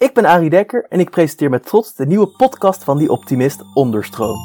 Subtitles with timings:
[0.00, 3.62] Ik ben Arie Dekker en ik presenteer met trots de nieuwe podcast van Die Optimist
[3.74, 4.38] Onderstroom.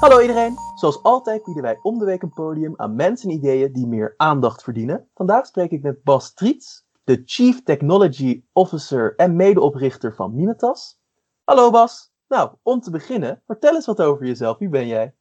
[0.00, 0.54] Hallo iedereen!
[0.74, 4.14] Zoals altijd bieden wij om de week een podium aan mensen en ideeën die meer
[4.16, 5.08] aandacht verdienen.
[5.14, 10.98] Vandaag spreek ik met Bas Triets, de Chief Technology Officer en medeoprichter van Mimetas.
[11.44, 12.10] Hallo Bas.
[12.26, 14.58] Nou, om te beginnen, vertel eens wat over jezelf.
[14.58, 15.14] Wie ben jij?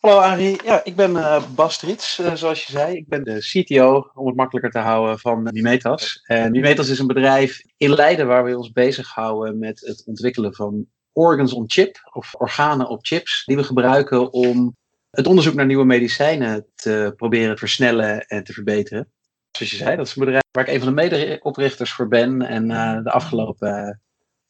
[0.00, 2.96] Hallo Arie, ja, ik ben uh, Bas Triets, uh, zoals je zei.
[2.96, 6.22] Ik ben de CTO, om het makkelijker te houden, van Mimetas.
[6.26, 10.86] En Mimetas is een bedrijf in Leiden waar we ons bezighouden met het ontwikkelen van
[11.12, 14.76] organs on chip, of organen op chips, die we gebruiken om
[15.10, 19.12] het onderzoek naar nieuwe medicijnen te proberen te versnellen en te verbeteren.
[19.58, 22.42] Zoals je zei, dat is een bedrijf waar ik een van de medeoprichters voor ben
[22.42, 24.00] en uh, de afgelopen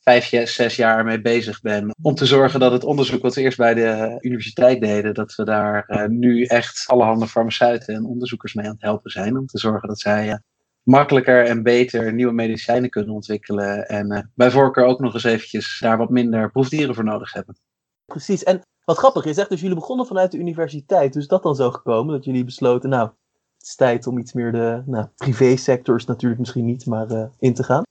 [0.00, 1.94] vijf, zes jaar mee bezig ben.
[2.02, 5.44] Om te zorgen dat het onderzoek wat we eerst bij de universiteit deden, dat we
[5.44, 9.38] daar uh, nu echt allerhande farmaceuten en onderzoekers mee aan het helpen zijn.
[9.38, 10.40] Om te zorgen dat zij
[10.82, 13.88] makkelijker en beter nieuwe medicijnen kunnen ontwikkelen.
[13.88, 17.58] En uh, bij voorkeur ook nog eens eventjes daar wat minder proefdieren voor nodig hebben.
[18.04, 18.42] Precies.
[18.42, 21.12] En wat grappig, je zegt dus jullie begonnen vanuit de universiteit.
[21.12, 23.10] Dus dat dan zo gekomen dat jullie besloten, nou,
[23.58, 27.54] het is tijd om iets meer de nou, privésector is natuurlijk misschien niet, maar in
[27.54, 27.86] te gaan.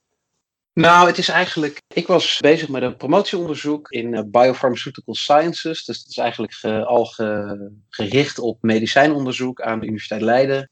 [0.77, 1.81] Nou, het is eigenlijk.
[1.93, 5.85] Ik was bezig met een promotieonderzoek in uh, Biopharmaceutical Sciences.
[5.85, 10.69] Dus dat is eigenlijk ge, al ge, gericht op medicijnonderzoek aan de Universiteit Leiden.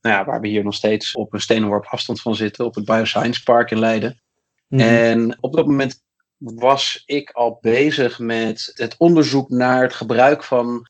[0.00, 2.84] Nou ja, waar we hier nog steeds op een stenenworp afstand van zitten, op het
[2.84, 4.20] Bioscience Park in Leiden.
[4.68, 4.88] Mm -hmm.
[4.88, 6.02] En op dat moment
[6.38, 10.88] was ik al bezig met het onderzoek naar het gebruik van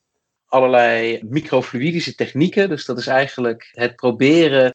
[0.49, 2.69] allerlei microfluidische technieken.
[2.69, 4.75] Dus dat is eigenlijk het proberen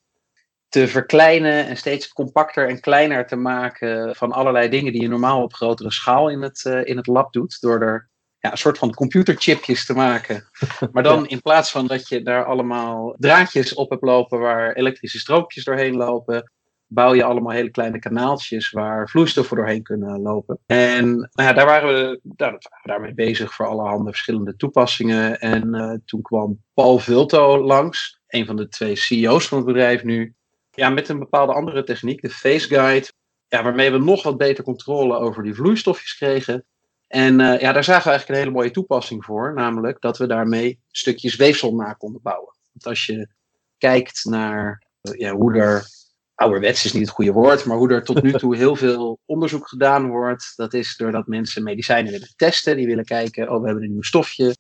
[0.69, 5.43] te verkleinen en steeds compacter en kleiner te maken van allerlei dingen die je normaal
[5.43, 7.61] op grotere schaal in het, uh, in het lab doet.
[7.61, 10.49] Door er ja, een soort van computerchipjes te maken.
[10.91, 15.19] Maar dan in plaats van dat je daar allemaal draadjes op hebt lopen waar elektrische
[15.19, 16.52] stroompjes doorheen lopen,
[16.93, 20.59] bouw je allemaal hele kleine kanaaltjes waar vloeistoffen doorheen kunnen lopen.
[20.65, 25.39] En nou ja, daar waren we, daar, daarmee bezig voor allerhande verschillende toepassingen.
[25.39, 30.04] En uh, toen kwam Paul Vulto langs, een van de twee CEO's van het bedrijf
[30.04, 30.33] nu
[30.71, 33.08] ja, met een bepaalde andere techniek, de Face Guide,
[33.48, 36.65] ja, waarmee we nog wat beter controle over die vloeistofjes kregen.
[37.08, 40.27] En uh, ja, daar zagen we eigenlijk een hele mooie toepassing voor, namelijk dat we
[40.27, 42.54] daarmee stukjes weefsel na konden bouwen.
[42.71, 43.27] Want als je
[43.77, 45.86] kijkt naar uh, ja, hoe er,
[46.36, 49.67] ouderwets is niet het goede woord, maar hoe er tot nu toe heel veel onderzoek
[49.67, 53.83] gedaan wordt, dat is doordat mensen medicijnen willen testen, die willen kijken, oh we hebben
[53.83, 54.55] een nieuw stofje,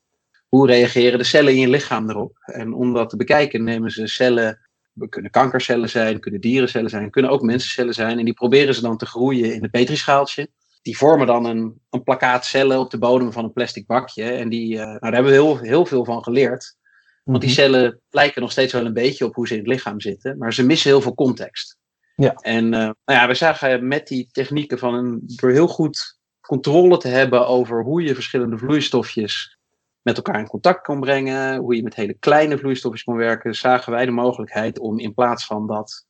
[0.47, 2.37] hoe reageren de cellen in je lichaam erop?
[2.39, 4.59] En om dat te bekijken nemen ze cellen
[4.93, 8.19] we kunnen kankercellen zijn, kunnen dierencellen zijn, kunnen ook mensencellen zijn.
[8.19, 10.47] En die proberen ze dan te groeien in een petrischaaltje.
[10.81, 14.23] Die vormen dan een, een plakkaat cellen op de bodem van een plastic bakje.
[14.23, 16.75] En die, uh, nou, daar hebben we heel, heel veel van geleerd.
[17.23, 20.01] Want die cellen lijken nog steeds wel een beetje op hoe ze in het lichaam
[20.01, 20.37] zitten.
[20.37, 21.77] Maar ze missen heel veel context.
[22.15, 22.33] Ja.
[22.33, 26.97] En uh, nou ja, we zagen met die technieken van een, door heel goed controle
[26.97, 29.57] te hebben over hoe je verschillende vloeistofjes
[30.01, 33.91] met elkaar in contact kon brengen, hoe je met hele kleine vloeistofjes kon werken, zagen
[33.91, 36.05] wij de mogelijkheid om in plaats van dat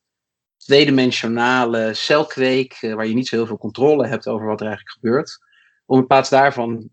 [0.57, 4.97] tweedimensionale celkweek, eh, waar je niet zo heel veel controle hebt over wat er eigenlijk
[4.99, 5.37] gebeurt,
[5.85, 6.89] om in plaats daarvan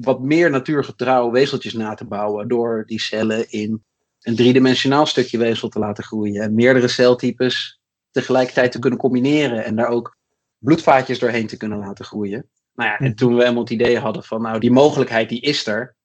[0.00, 3.84] wat meer natuurgetrouw weefseltjes na te bouwen door die cellen in
[4.20, 9.76] een driedimensionaal stukje weefsel te laten groeien en meerdere celtypes tegelijkertijd te kunnen combineren en
[9.76, 10.16] daar ook
[10.58, 12.50] bloedvaatjes doorheen te kunnen laten groeien.
[12.74, 15.66] Nou ja, en toen we helemaal het idee hadden van, nou, die mogelijkheid die is
[15.66, 15.96] er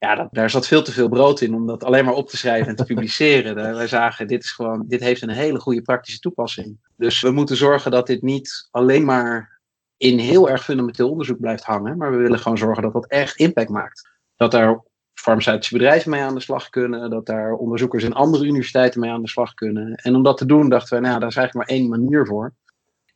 [0.00, 2.36] ja, dat, daar zat veel te veel brood in om dat alleen maar op te
[2.36, 3.54] schrijven en te publiceren.
[3.54, 6.78] Daar, wij zagen, dit, is gewoon, dit heeft een hele goede praktische toepassing.
[6.96, 9.59] Dus we moeten zorgen dat dit niet alleen maar
[10.00, 13.36] in heel erg fundamenteel onderzoek blijft hangen, maar we willen gewoon zorgen dat dat echt
[13.36, 14.08] impact maakt.
[14.36, 14.82] Dat daar
[15.14, 19.22] farmaceutische bedrijven mee aan de slag kunnen, dat daar onderzoekers in andere universiteiten mee aan
[19.22, 19.94] de slag kunnen.
[19.94, 22.54] En om dat te doen dachten we, nou, daar is eigenlijk maar één manier voor.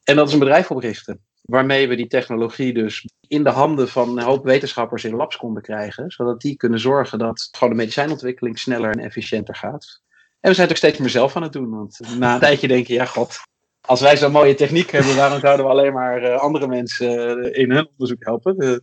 [0.04, 4.18] En dat is een bedrijf oprichten waarmee we die technologie dus in de handen van
[4.18, 8.58] een hoop wetenschappers in labs konden krijgen, zodat die kunnen zorgen dat gewoon de medicijnontwikkeling
[8.58, 10.00] sneller en efficiënter gaat.
[10.40, 12.68] En we zijn het ook steeds meer zelf aan het doen, want na een tijdje
[12.68, 13.38] denk je, ja god,
[13.86, 17.58] als wij zo'n mooie techniek hebben, waarom zouden we alleen maar uh, andere mensen uh,
[17.62, 18.64] in hun onderzoek helpen?
[18.64, 18.76] Uh.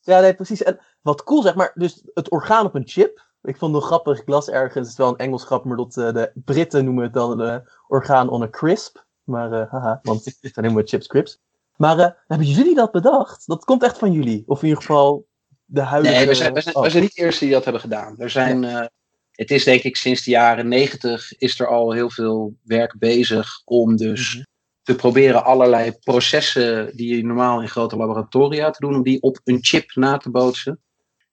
[0.00, 0.62] Ja, nee, precies.
[0.62, 3.26] En wat cool zeg maar, dus het orgaan op een chip.
[3.42, 5.92] Ik vond het grappig, ik las ergens, het is wel een Engels grap, maar dat
[5.92, 9.04] de Britten noemen het dan een orgaan on a crisp.
[9.24, 11.40] Maar haha, want het zijn helemaal chips crisps.
[11.76, 13.46] Maar uh, hebben jullie dat bedacht?
[13.46, 14.44] Dat komt echt van jullie?
[14.46, 15.26] Of in ieder geval
[15.64, 16.14] de huidige...
[16.14, 16.82] Nee, we zijn, we zijn, oh.
[16.82, 18.18] we zijn niet de eerste die dat hebben gedaan.
[18.18, 18.90] Er zijn, ja.
[19.38, 23.62] Het is denk ik sinds de jaren negentig is er al heel veel werk bezig
[23.64, 24.46] om dus mm -hmm.
[24.82, 29.40] te proberen allerlei processen die je normaal in grote laboratoria te doen, om die op
[29.44, 30.80] een chip na te bootsen.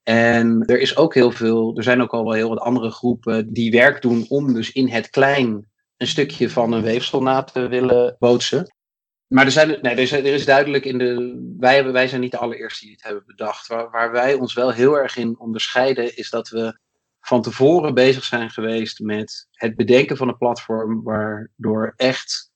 [0.02, 3.52] En er is ook heel veel, er zijn ook al wel heel wat andere groepen
[3.52, 7.68] die werk doen om dus in het klein een stukje van een weefsel na te
[7.68, 8.74] willen bootsen.
[9.26, 11.40] Maar er, zijn, nee, er, is, er is duidelijk in de.
[11.58, 13.66] Wij, hebben, wij zijn niet de allereerste die het hebben bedacht.
[13.66, 16.78] Waar, waar wij ons wel heel erg in onderscheiden, is dat we
[17.26, 22.50] van tevoren bezig zijn geweest met het bedenken van een platform waardoor echt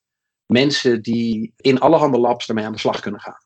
[0.46, 3.38] mensen die in allerhande labs ermee aan de slag kunnen gaan.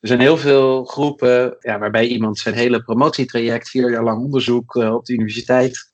[0.00, 4.74] Er zijn heel veel groepen ja, waarbij iemand zijn hele promotietraject, vier jaar lang onderzoek
[4.74, 5.92] uh, op de universiteit,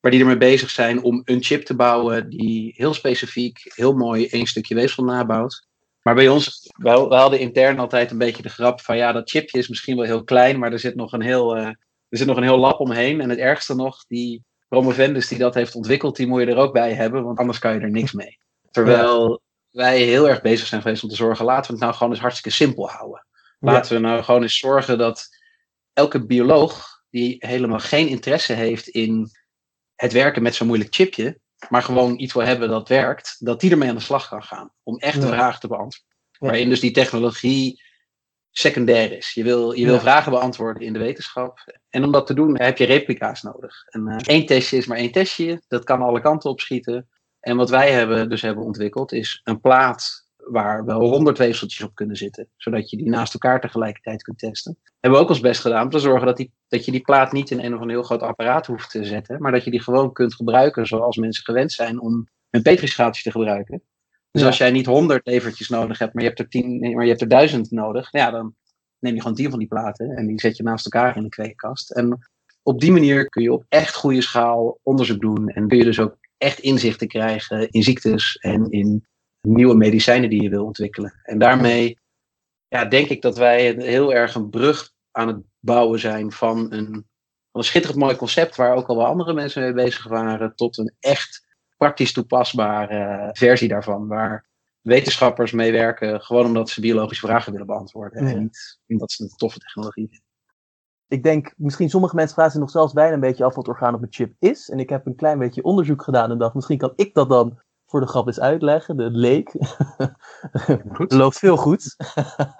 [0.00, 4.26] waar die ermee bezig zijn om een chip te bouwen die heel specifiek, heel mooi
[4.26, 5.66] één stukje weefsel nabouwt.
[6.02, 9.58] Maar bij ons, we, hadden intern altijd een beetje de grap van ja, dat chipje
[9.58, 11.70] is misschien wel heel klein, maar er zit nog een heel, uh,
[12.14, 13.20] er zit nog een heel lab omheen.
[13.20, 16.72] En het ergste nog, die promovendus die dat heeft ontwikkeld, die moet je er ook
[16.72, 18.38] bij hebben, want anders kan je er niks mee.
[18.70, 22.12] Terwijl wij heel erg bezig zijn geweest om te zorgen, laten we het nou gewoon
[22.12, 23.26] eens hartstikke simpel houden.
[23.58, 25.28] Laten we nou gewoon eens zorgen dat
[25.92, 29.30] elke bioloog die helemaal geen interesse heeft in
[29.94, 31.38] het werken met zo'n moeilijk chipje,
[31.68, 34.72] maar gewoon iets wil hebben dat werkt, dat die ermee aan de slag kan gaan.
[34.82, 36.16] Om echt de vragen te beantwoorden.
[36.38, 37.82] Waarin dus die technologie
[38.56, 39.32] secundair is.
[39.32, 41.78] Je wil, je wil vragen beantwoorden in de wetenschap.
[41.90, 43.84] En om dat te doen heb je replica's nodig.
[43.84, 45.62] En uh, één testje is maar één testje.
[45.68, 47.08] Dat kan alle kanten op schieten.
[47.40, 51.94] En wat wij hebben, dus hebben ontwikkeld is een plaat waar wel honderd weefseltjes op
[51.94, 52.48] kunnen zitten.
[52.56, 54.78] Zodat je die naast elkaar tegelijkertijd kunt testen.
[55.00, 57.32] Hebben we ook ons best gedaan om te zorgen dat, die, dat je die plaat
[57.32, 59.42] niet in een of ander heel groot apparaat hoeft te zetten.
[59.42, 63.30] Maar dat je die gewoon kunt gebruiken zoals mensen gewend zijn om een petrischaaltje te
[63.30, 63.82] gebruiken.
[64.34, 67.08] Dus als jij niet honderd levertjes nodig hebt, maar je hebt er tien, maar je
[67.08, 68.08] hebt er duizend nodig.
[68.12, 68.54] Ja, dan
[68.98, 71.28] neem je gewoon tien van die platen en die zet je naast elkaar in de
[71.28, 71.90] kweekkast.
[71.90, 72.18] En
[72.62, 75.48] op die manier kun je op echt goede schaal onderzoek doen.
[75.48, 79.06] En kun je dus ook echt inzichten krijgen in ziektes en in
[79.40, 81.20] nieuwe medicijnen die je wil ontwikkelen.
[81.22, 81.98] En daarmee
[82.68, 86.86] ja, denk ik dat wij heel erg een brug aan het bouwen zijn van een,
[86.86, 87.04] van
[87.52, 90.94] een schitterend mooi concept, waar ook al wel andere mensen mee bezig waren, tot een
[91.00, 94.46] echt praktisch toepasbare versie daarvan, waar
[94.80, 99.28] wetenschappers mee werken, gewoon omdat ze biologische vragen willen beantwoorden en niet omdat ze een
[99.28, 100.32] toffe technologie vinden.
[101.08, 103.94] Ik denk, misschien sommige mensen vragen zich nog zelfs bijna een beetje af wat orgaan
[103.94, 104.68] op een chip is.
[104.68, 107.60] En ik heb een klein beetje onderzoek gedaan en dacht, misschien kan ik dat dan
[107.86, 108.96] voor de grap eens uitleggen.
[108.96, 109.54] De leek.
[111.20, 111.96] Loopt veel goed.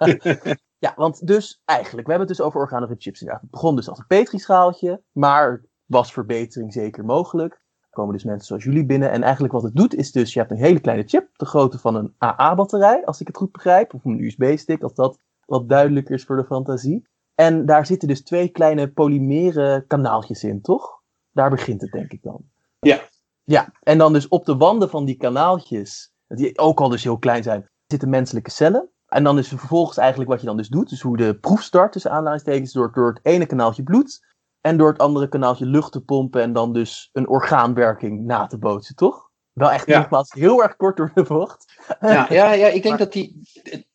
[0.85, 3.43] ja, want dus eigenlijk, we hebben het dus over organogen chips inderdaad.
[3.43, 7.64] Het begon dus als een petrischaaltje, maar was verbetering zeker mogelijk.
[7.95, 9.11] Komen dus mensen zoals jullie binnen.
[9.11, 11.79] En eigenlijk wat het doet is dus, je hebt een hele kleine chip, de grootte
[11.79, 13.93] van een AA-batterij, als ik het goed begrijp.
[13.93, 17.07] Of een USB-stick, als dat wat duidelijker is voor de fantasie.
[17.35, 21.01] En daar zitten dus twee kleine polymere kanaaltjes in, toch?
[21.31, 22.43] Daar begint het denk ik dan.
[22.79, 22.99] Ja,
[23.43, 27.17] ja, en dan dus op de wanden van die kanaaltjes, die ook al dus heel
[27.17, 28.89] klein zijn, zitten menselijke cellen.
[29.07, 31.91] En dan is vervolgens eigenlijk wat je dan dus doet, dus hoe de proef start
[31.91, 34.34] tussen aanleidingstekens, door, door het ene kanaaltje bloed
[34.65, 38.57] en door het andere kanaaltje lucht te pompen en dan dus een orgaanwerking na te
[38.57, 39.29] bootsen, toch?
[39.53, 39.99] Wel echt ja.
[39.99, 41.73] nogmaals heel erg kort door de bocht.
[41.99, 43.41] Ja, ja, ja ik denk dat die,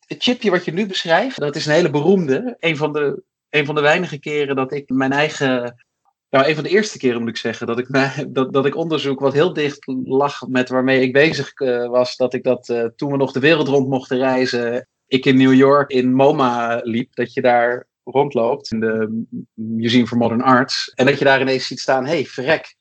[0.05, 2.55] het chipje wat je nu beschrijft, dat is een hele beroemde.
[2.59, 5.85] Een van de, een van de weinige keren dat ik mijn eigen
[6.29, 7.87] nou, een van de eerste keren moet ik zeggen dat ik,
[8.27, 12.15] dat, dat ik onderzoek wat heel dicht lag met waarmee ik bezig uh, was.
[12.15, 15.53] Dat ik dat uh, toen we nog de wereld rond mochten reizen, ik in New
[15.53, 17.15] York in MoMA liep.
[17.15, 20.91] Dat je daar rondloopt in de Museum for Modern Arts.
[20.95, 22.75] En dat je daar ineens ziet staan, hey, verrek.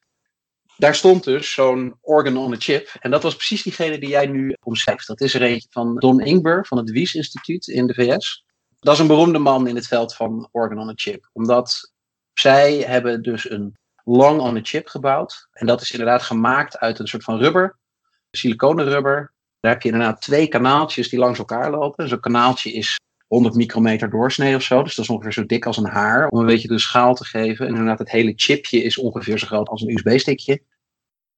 [0.76, 2.96] Daar stond dus zo'n organ on a chip.
[3.00, 5.06] En dat was precies diegene die jij nu omschrijft.
[5.06, 8.44] Dat is er eentje van Don Ingber van het Wies Instituut in de VS.
[8.78, 11.30] Dat is een beroemde man in het veld van organ on a chip.
[11.32, 11.92] Omdat
[12.32, 15.48] zij hebben dus een long on a chip gebouwd.
[15.52, 17.78] En dat is inderdaad gemaakt uit een soort van rubber,
[18.30, 19.32] siliconen rubber.
[19.60, 22.08] Daar heb je inderdaad twee kanaaltjes die langs elkaar lopen.
[22.08, 22.98] Zo'n kanaaltje is
[23.30, 24.82] 100 micrometer doorsnee of zo.
[24.82, 26.28] Dus dat is ongeveer zo dik als een haar.
[26.28, 27.66] Om een beetje de schaal te geven.
[27.66, 30.62] En inderdaad, het hele chipje is ongeveer zo groot als een USB-stickje.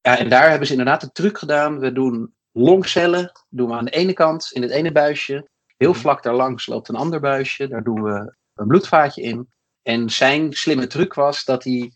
[0.00, 1.78] Ja, en daar hebben ze inderdaad de truc gedaan.
[1.78, 3.32] We doen longcellen.
[3.48, 5.48] Doen we aan de ene kant in het ene buisje.
[5.76, 7.68] Heel vlak daarlangs loopt een ander buisje.
[7.68, 9.48] Daar doen we een bloedvaatje in.
[9.82, 11.92] En zijn slimme truc was dat hij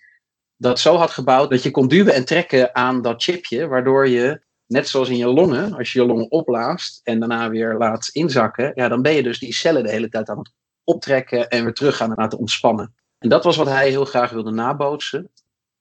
[0.57, 4.43] dat zo had gebouwd dat je kon duwen en trekken aan dat chipje, waardoor je,
[4.67, 8.73] net zoals in je longen, als je je longen opblaast en daarna weer laat inzakken,
[8.75, 10.53] ja, dan ben je dus die cellen de hele tijd aan het
[10.85, 12.95] optrekken en weer terug gaan laten ontspannen.
[13.19, 15.31] En dat was wat hij heel graag wilde nabootsen.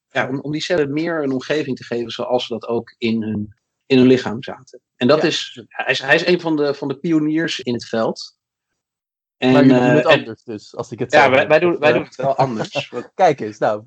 [0.08, 3.22] Ja, om, om die cellen meer een omgeving te geven zoals ze dat ook in
[3.22, 3.54] hun,
[3.86, 4.80] in hun lichaam zaten.
[4.96, 7.84] En dat is, hij is, hij is een van de, van de pioniers in het
[7.84, 8.38] veld.
[9.36, 11.78] En, maar jullie doen het eh, anders dus, als ik het Ja, wij, wij, doen,
[11.78, 12.92] wij doen het wel anders.
[13.14, 13.82] Kijk eens, nou.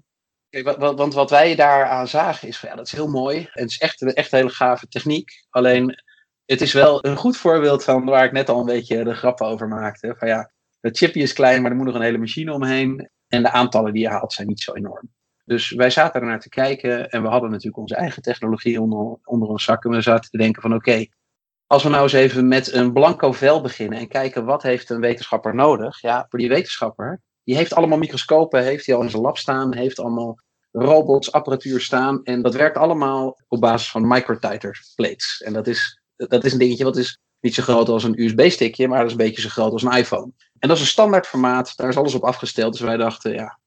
[0.78, 3.38] Want wat wij daaraan zagen is van, ja, dat is heel mooi.
[3.38, 5.46] En het is echt, echt een hele gave techniek.
[5.50, 6.04] Alleen,
[6.46, 9.46] het is wel een goed voorbeeld van waar ik net al een beetje de grappen
[9.46, 10.16] over maakte.
[10.18, 13.10] Van ja, het chipje is klein, maar er moet nog een hele machine omheen.
[13.28, 15.10] En de aantallen die je haalt zijn niet zo enorm.
[15.46, 19.50] Dus wij zaten ernaar te kijken en we hadden natuurlijk onze eigen technologie onder, onder
[19.50, 19.86] ons zak.
[19.86, 21.06] En we zaten te denken van oké,
[21.68, 25.00] als we nou eens even met een blanco vel beginnen en kijken wat heeft een
[25.00, 26.02] wetenschapper nodig.
[26.02, 29.74] Ja, voor die wetenschapper, die heeft allemaal microscopen, heeft hij al in zijn lab staan,
[29.74, 30.40] heeft allemaal
[30.72, 32.24] robots, apparatuur staan.
[32.24, 35.42] En dat werkt allemaal op basis van microtiter plates.
[35.42, 38.88] En dat is, dat is een dingetje wat is niet zo groot als een USB-stickje,
[38.88, 40.32] maar dat is een beetje zo groot als een iPhone.
[40.60, 42.72] En dat is een standaard formaat, daar is alles op afgesteld.
[42.72, 43.60] Dus wij dachten, ja,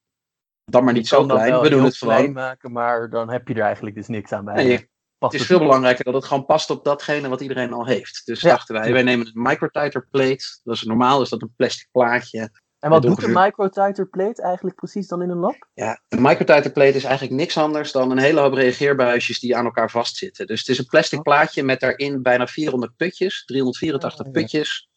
[0.64, 1.60] dan maar niet zo klein.
[1.60, 4.64] We doen het klein maken, maar dan heb je er eigenlijk dus niks aan bij.
[4.64, 8.22] Nee, het is veel belangrijker dat het gewoon past op datgene wat iedereen al heeft.
[8.24, 10.60] Dus dachten wij, wij nemen een microtiter plate.
[10.62, 12.50] Dat is normaal, is dat een plastic plaatje.
[12.82, 15.68] En wat doet een microtiter plate eigenlijk precies dan in een lab?
[15.74, 19.64] Ja, een microtiter plate is eigenlijk niks anders dan een hele hoop reageerbuisjes die aan
[19.64, 20.46] elkaar vastzitten.
[20.46, 21.24] Dus het is een plastic oh.
[21.24, 24.88] plaatje met daarin bijna 400 putjes, 384 putjes.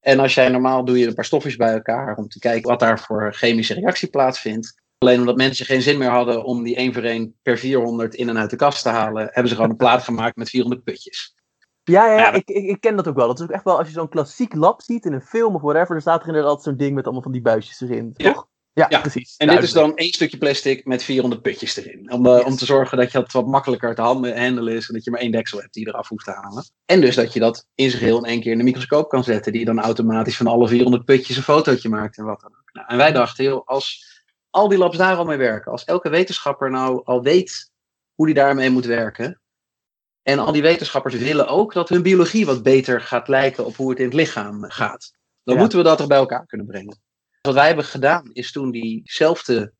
[0.00, 2.80] En als jij normaal doe je een paar stofjes bij elkaar om te kijken wat
[2.80, 4.82] daar voor chemische reactie plaatsvindt.
[4.98, 8.28] Alleen omdat mensen geen zin meer hadden om die 1 voor 1 per 400 in
[8.28, 11.34] en uit de kast te halen, hebben ze gewoon een plaat gemaakt met 400 putjes.
[11.82, 13.26] Ja, ja, ja ik, ik, ik, ken dat ook wel.
[13.26, 15.60] Dat is ook echt wel, als je zo'n klassiek lab ziet in een film of
[15.60, 18.48] whatever, dan staat er inderdaad zo'n ding met allemaal van die buisjes erin, toch?
[18.72, 19.36] Ja, ja, precies.
[19.36, 22.12] En dit is dan één stukje plastic met 400 putjes erin.
[22.12, 25.04] Om, uh, om te zorgen dat je het wat makkelijker te handelen is en dat
[25.04, 26.64] je maar één deksel hebt die je eraf hoeft te halen.
[26.86, 29.24] En dus dat je dat in zijn geheel in één keer in de microscoop kan
[29.24, 32.72] zetten, die dan automatisch van alle 400 putjes een fotootje maakt en wat dan ook.
[32.72, 34.18] Nou, en wij dachten, heel, als
[34.50, 37.70] al die labs daar al mee werken, als elke wetenschapper nou al weet
[38.14, 39.40] hoe die daarmee moet werken,
[40.22, 43.90] en al die wetenschappers willen ook dat hun biologie wat beter gaat lijken op hoe
[43.90, 45.12] het in het lichaam gaat.
[45.42, 47.00] Dan moeten we dat toch bij elkaar kunnen brengen.
[47.40, 49.72] Wat wij hebben gedaan is toen diezelfde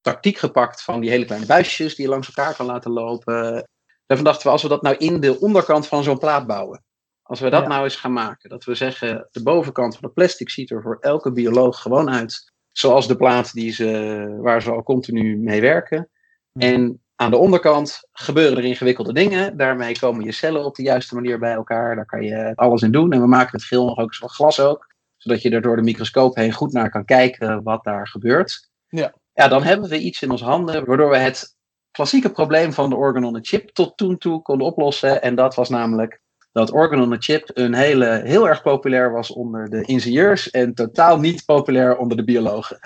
[0.00, 3.68] tactiek gepakt van die hele kleine buisjes die je langs elkaar kan laten lopen.
[4.06, 6.82] Daarvan dachten we, als we dat nou in de onderkant van zo'n plaat bouwen.
[7.22, 8.50] Als we dat nou eens gaan maken.
[8.50, 12.52] Dat we zeggen, de bovenkant van de plastic ziet er voor elke bioloog gewoon uit.
[12.72, 16.10] Zoals de plaat die ze, waar ze al continu mee werken.
[16.52, 19.56] En aan de onderkant gebeuren er ingewikkelde dingen.
[19.56, 21.96] Daarmee komen je cellen op de juiste manier bij elkaar.
[21.96, 23.12] Daar kan je alles in doen.
[23.12, 24.94] En we maken het geel nog ook van glas ook.
[25.16, 28.70] Zodat je er door de microscoop heen goed naar kan kijken wat daar gebeurt.
[28.88, 29.14] Ja.
[29.32, 31.56] ja, dan hebben we iets in ons handen waardoor we het
[31.90, 35.22] klassieke probleem van de organ on a chip tot toen toe konden oplossen.
[35.22, 36.20] En dat was namelijk
[36.58, 40.74] dat Organ on a Chip een hele, heel erg populair was onder de ingenieurs en
[40.74, 42.78] totaal niet populair onder de biologen.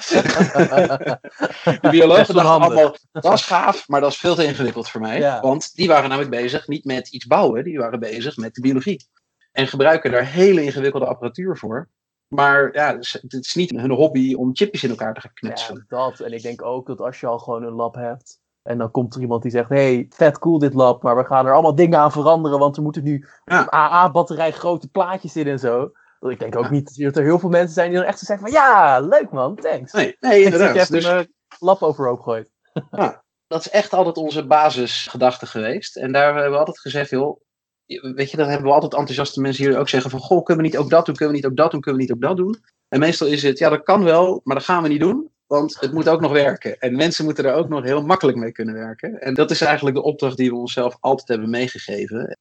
[1.81, 5.41] de biologen dachten allemaal, dat is gaaf, maar dat is veel te ingewikkeld voor mij.
[5.41, 9.07] Want die waren namelijk bezig niet met iets bouwen, die waren bezig met de biologie.
[9.53, 11.89] En gebruiken daar hele ingewikkelde apparatuur voor.
[12.29, 15.87] Maar ja, het is niet hun hobby om chipjes in elkaar te gaan knutselen.
[15.89, 16.21] Ja, dat.
[16.21, 19.15] En ik denk ook dat als je al gewoon een lab hebt, en dan komt
[19.15, 21.99] er iemand die zegt: hey, vet cool dit lab, maar we gaan er allemaal dingen
[21.99, 23.71] aan veranderen, want er moeten nu ja.
[23.71, 25.91] AA-batterij grote plaatjes in en zo.
[26.21, 28.47] Ik denk ook niet dat er heel veel mensen zijn die dan echt zo zeggen:
[28.47, 29.93] van ja, leuk man, thanks.
[29.93, 30.77] Nee, nee inderdaad.
[30.77, 31.05] Ik dus...
[31.05, 32.51] een lab overhoop gegooid.
[32.91, 35.97] Ja, dat is echt altijd onze basisgedachte geweest.
[35.97, 37.41] En daar hebben we altijd gezegd: joh,
[37.87, 40.71] weet je, dan hebben we altijd enthousiaste mensen hier ook zeggen: van goh, kunnen we
[40.71, 42.37] niet ook dat doen, kunnen we niet ook dat doen, kunnen we niet ook dat
[42.37, 42.63] doen.
[42.89, 45.31] En meestal is het: ja, dat kan wel, maar dat gaan we niet doen.
[45.53, 46.79] Want het moet ook nog werken.
[46.79, 49.21] En mensen moeten er ook nog heel makkelijk mee kunnen werken.
[49.21, 52.39] En dat is eigenlijk de opdracht die we onszelf altijd hebben meegegeven.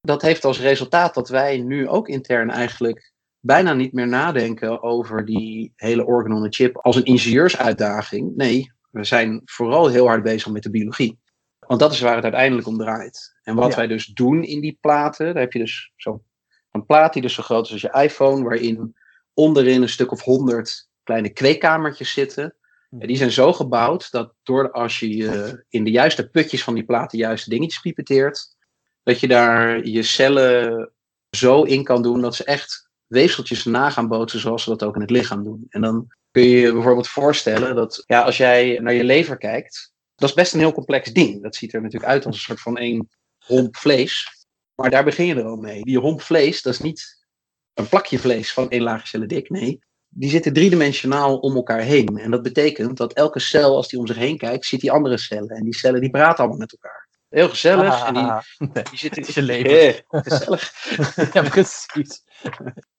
[0.00, 5.24] Dat heeft als resultaat dat wij nu ook intern eigenlijk bijna niet meer nadenken over
[5.24, 8.36] die hele organ on a chip als een ingenieursuitdaging.
[8.36, 11.18] Nee, we zijn vooral heel hard bezig met de biologie.
[11.58, 13.38] Want dat is waar het uiteindelijk om draait.
[13.42, 16.22] En wat wij dus doen in die platen, daar heb je dus zo'n
[16.86, 18.94] plaat die dus zo groot is als je iPhone, waarin
[19.34, 22.54] onderin een stuk of honderd kleine kweekkamertjes zitten.
[22.98, 26.84] En die zijn zo gebouwd dat door als je in de juiste putjes van die
[26.84, 28.56] platen juiste dingetjes pipeteert,
[29.02, 30.92] dat je daar je cellen
[31.36, 34.94] zo in kan doen dat ze echt weefseltjes na gaan bootsen zoals ze dat ook
[34.94, 35.66] in het lichaam doen.
[35.68, 39.92] En dan kun je je bijvoorbeeld voorstellen dat ja, als jij naar je lever kijkt,
[40.14, 41.42] dat is best een heel complex ding.
[41.42, 44.46] Dat ziet er natuurlijk uit als een soort van één romp vlees.
[44.74, 45.84] Maar daar begin je er al mee.
[45.84, 47.26] Die romp vlees, dat is niet
[47.74, 49.50] een plakje vlees van één laagje cellen dik.
[49.50, 49.80] Nee,
[50.10, 52.18] die zitten driedimensionaal om elkaar heen.
[52.18, 55.18] En dat betekent dat elke cel, als die om zich heen kijkt, ziet die andere
[55.18, 55.48] cellen.
[55.48, 57.08] En die cellen die praten allemaal met elkaar.
[57.28, 58.02] Heel gezellig.
[58.02, 60.04] Ah, en die, die zitten in je leven.
[60.08, 60.72] gezellig.
[61.32, 62.22] ja, precies.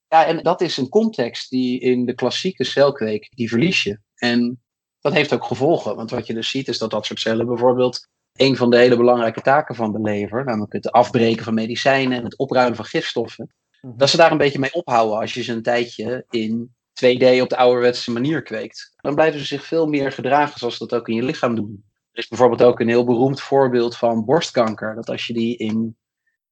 [0.08, 4.00] Ja, en dat is een context die in de klassieke celkweek, die verlies je.
[4.16, 4.62] En
[5.02, 5.96] dat heeft ook gevolgen.
[5.96, 8.98] Want wat je dus ziet is dat dat soort cellen bijvoorbeeld een van de hele
[8.98, 13.54] belangrijke taken van de lever, namelijk het afbreken van medicijnen en het opruimen van gifstoffen,
[13.82, 13.98] mhm.
[13.98, 17.50] dat ze daar een beetje mee ophouden als je ze een tijdje in 2D op
[17.50, 18.94] de ouderwetse manier kweekt.
[18.96, 21.84] Dan blijven ze zich veel meer gedragen zoals ze dat ook in je lichaam doen.
[22.12, 24.96] Er is bijvoorbeeld ook een heel beroemd voorbeeld van borstkanker.
[24.96, 25.96] Dat als je die in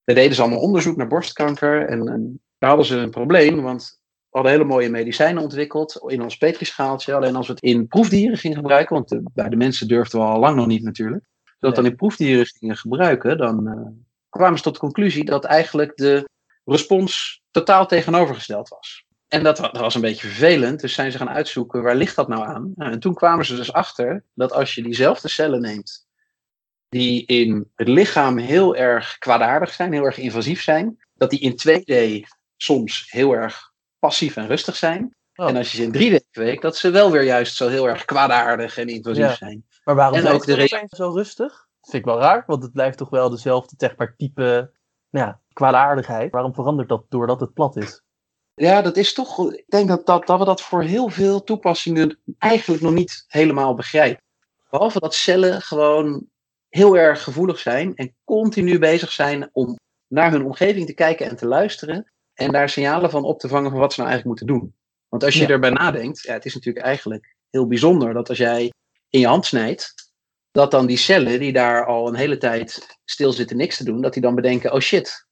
[0.09, 1.87] daar deden ze allemaal onderzoek naar borstkanker.
[1.87, 6.21] En, en daar hadden ze een probleem, want we hadden hele mooie medicijnen ontwikkeld in
[6.21, 7.13] ons petrischaaltje.
[7.13, 10.25] Alleen als we het in proefdieren gingen gebruiken, want de, bij de mensen durfden we
[10.25, 11.23] al lang nog niet natuurlijk.
[11.43, 13.87] Als we dat dan in proefdieren gingen gebruiken, dan uh,
[14.29, 16.29] kwamen ze tot de conclusie dat eigenlijk de
[16.63, 19.05] respons totaal tegenovergesteld was.
[19.29, 22.27] En dat, dat, was een beetje vervelend, dus zijn ze gaan uitzoeken waar ligt dat
[22.27, 22.71] nou aan.
[22.75, 26.07] Nou, en toen kwamen ze dus achter dat als je diezelfde cellen neemt,
[26.89, 31.59] die in het lichaam heel erg kwaadaardig zijn, heel erg invasief zijn, dat die in
[31.67, 35.15] 2D soms heel erg passief en rustig zijn.
[35.35, 35.47] Oh.
[35.47, 38.05] En als je ze in 3D kweekt, dat ze wel weer juist zo heel erg
[38.05, 39.65] kwaadaardig en invasief zijn.
[39.83, 41.67] Maar waarom en ook de zijn zo rustig?
[41.81, 44.71] Dat vind ik wel raar, want het blijft toch wel dezelfde zeg maar, type
[45.09, 46.31] nou ja, kwaadaardigheid.
[46.31, 48.03] Waarom verandert dat doordat het plat is?
[48.59, 49.53] Ja, dat is toch.
[49.53, 53.73] Ik denk dat, dat, dat we dat voor heel veel toepassingen eigenlijk nog niet helemaal
[53.75, 54.23] begrijpen.
[54.69, 56.27] Behalve dat cellen gewoon
[56.69, 61.35] heel erg gevoelig zijn en continu bezig zijn om naar hun omgeving te kijken en
[61.35, 62.11] te luisteren.
[62.33, 64.75] En daar signalen van op te vangen van wat ze nou eigenlijk moeten doen.
[65.09, 68.71] Want als je erbij nadenkt, ja, het is natuurlijk eigenlijk heel bijzonder dat als jij
[69.09, 69.93] in je hand snijdt,
[70.51, 74.01] dat dan die cellen die daar al een hele tijd stil zitten niks te doen,
[74.01, 75.27] dat die dan bedenken, oh shit,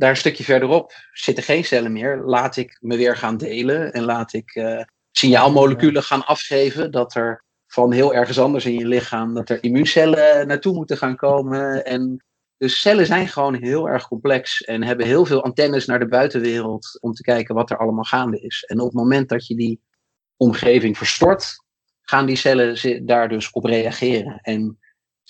[0.00, 2.22] daar een stukje verderop zitten geen cellen meer.
[2.24, 7.44] Laat ik me weer gaan delen en laat ik uh, signaalmoleculen gaan afgeven dat er
[7.66, 12.24] van heel ergens anders in je lichaam, dat er immuuncellen naartoe moeten gaan komen en
[12.56, 16.98] dus cellen zijn gewoon heel erg complex en hebben heel veel antennes naar de buitenwereld
[17.00, 18.64] om te kijken wat er allemaal gaande is.
[18.64, 19.80] En op het moment dat je die
[20.36, 21.64] omgeving verstort,
[22.02, 24.38] gaan die cellen daar dus op reageren.
[24.40, 24.78] En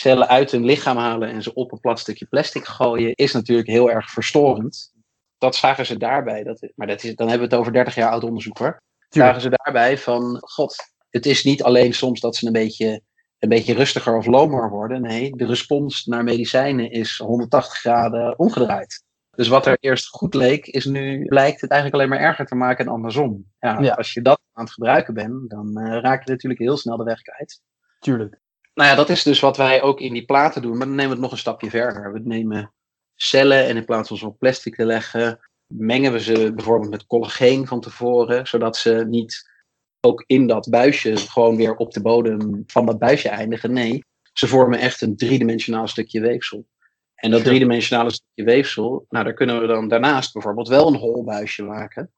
[0.01, 3.69] cellen uit hun lichaam halen en ze op een plat stukje plastic gooien, is natuurlijk
[3.69, 4.93] heel erg verstorend.
[5.39, 6.43] Dat zagen ze daarbij.
[6.43, 8.83] Dat, maar dat is, dan hebben we het over 30 jaar oud onderzoek hoor.
[9.09, 10.77] Zagen ze daarbij van, god,
[11.11, 13.03] het is niet alleen soms dat ze een beetje
[13.39, 15.03] een beetje rustiger of lomer worden.
[15.03, 19.05] Nee, de respons naar medicijnen is 180 graden omgedraaid.
[19.31, 22.55] Dus wat er eerst goed leek, is nu blijkt het eigenlijk alleen maar erger te
[22.55, 23.45] maken en andersom.
[23.59, 26.97] Ja, Als je dat aan het gebruiken bent, dan uh, raak je natuurlijk heel snel
[26.97, 27.61] de weg kwijt.
[27.99, 28.39] Tuurlijk.
[28.81, 31.07] Nou ja, dat is dus wat wij ook in die platen doen, maar dan nemen
[31.07, 32.13] we het nog een stapje verder.
[32.13, 32.73] We nemen
[33.15, 37.07] cellen en in plaats van ze op plastic te leggen, mengen we ze bijvoorbeeld met
[37.07, 39.51] collageen van tevoren, zodat ze niet
[40.01, 43.73] ook in dat buisje gewoon weer op de bodem van dat buisje eindigen.
[43.73, 46.67] Nee, ze vormen echt een driedimensionaal stukje weefsel.
[47.15, 51.25] En dat driedimensionale stukje weefsel, nou daar kunnen we dan daarnaast bijvoorbeeld wel een hol
[51.25, 52.13] buisje maken.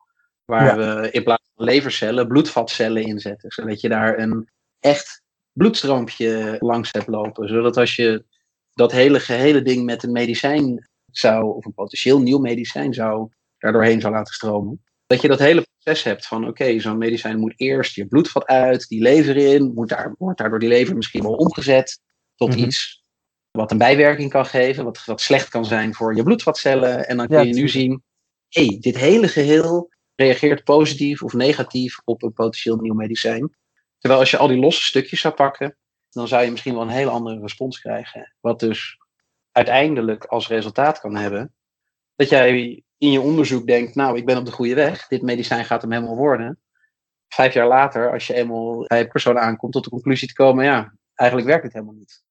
[0.44, 3.50] Waar we in plaats van levercellen bloedvatcellen inzetten.
[3.50, 5.21] Zodat je daar een echt
[5.52, 7.48] bloedstroompje langs hebt lopen.
[7.48, 8.24] Zodat als je
[8.74, 14.00] dat hele gehele ding met een medicijn zou, of een potentieel nieuw medicijn zou, daardoorheen
[14.00, 14.82] zou laten stromen.
[15.06, 18.88] Dat je dat hele proces hebt van oké, zo'n medicijn moet eerst je bloedvat uit,
[18.88, 22.00] die lever in, moet daar, wordt daardoor die lever misschien wel omgezet
[22.34, 22.58] tot mhm.
[22.58, 23.02] iets
[23.50, 27.08] wat een bijwerking kan geven, wat, wat slecht kan zijn voor je bloedvatcellen.
[27.08, 28.02] En dan kun je nu zien,
[28.48, 33.56] hé, hey, dit hele geheel reageert positief of negatief op een potentieel nieuw medicijn.
[34.02, 35.76] Terwijl als je al die losse stukjes zou pakken,
[36.10, 38.34] dan zou je misschien wel een hele andere respons krijgen.
[38.40, 38.98] Wat dus
[39.52, 41.54] uiteindelijk als resultaat kan hebben
[42.14, 45.64] dat jij in je onderzoek denkt, nou, ik ben op de goede weg, dit medicijn
[45.64, 46.60] gaat hem helemaal worden.
[47.28, 50.64] Vijf jaar later, als je eenmaal bij een persoon aankomt, tot de conclusie te komen,
[50.64, 52.22] ja, eigenlijk werkt het helemaal niet.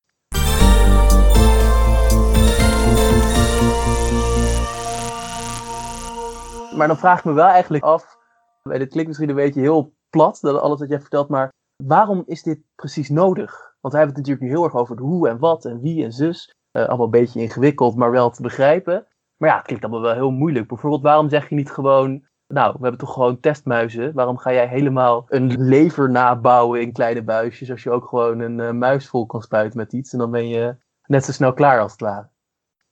[6.75, 8.17] Maar dan vraag ik me wel eigenlijk af,
[8.63, 12.43] dit klinkt misschien een beetje heel plat, dat alles wat jij vertelt, maar waarom is
[12.43, 13.75] dit precies nodig?
[13.81, 16.03] Want we hebben het natuurlijk nu heel erg over het hoe en wat en wie
[16.03, 16.55] en zus.
[16.71, 19.07] Uh, allemaal een beetje ingewikkeld, maar wel te begrijpen.
[19.37, 20.67] Maar ja, het klinkt allemaal wel heel moeilijk.
[20.67, 22.29] Bijvoorbeeld, waarom zeg je niet gewoon.
[22.47, 24.13] Nou, we hebben toch gewoon testmuizen.
[24.13, 27.71] Waarom ga jij helemaal een lever nabouwen in kleine buisjes.
[27.71, 30.13] als je ook gewoon een uh, muis vol kan spuiten met iets.
[30.13, 32.29] En dan ben je net zo snel klaar als het ware.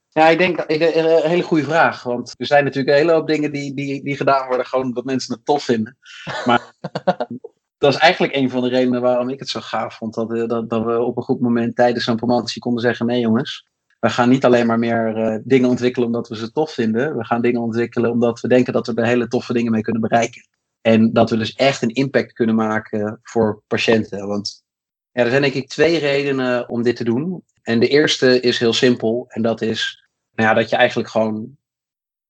[0.10, 2.04] Ja, ik denk dat een hele goede vraag.
[2.04, 4.66] Want er zijn natuurlijk een hele hoop dingen die, die, die gedaan worden.
[4.66, 5.98] gewoon omdat mensen het tof vinden.
[6.46, 6.74] Maar
[7.80, 10.14] dat is eigenlijk een van de redenen waarom ik het zo gaaf vond.
[10.14, 13.68] Dat, dat, dat we op een goed moment tijdens zo'n promotie konden zeggen: nee, jongens
[14.00, 17.18] we gaan niet alleen maar meer uh, dingen ontwikkelen omdat we ze tof vinden.
[17.18, 20.02] We gaan dingen ontwikkelen omdat we denken dat we er hele toffe dingen mee kunnen
[20.02, 20.48] bereiken.
[20.82, 24.28] En dat we dus echt een impact kunnen maken voor patiënten.
[24.28, 24.64] Want
[25.12, 27.44] ja, er zijn denk ik twee redenen om dit te doen.
[27.62, 29.26] En de eerste is heel simpel.
[29.28, 31.58] En dat is nou ja, dat je eigenlijk gewoon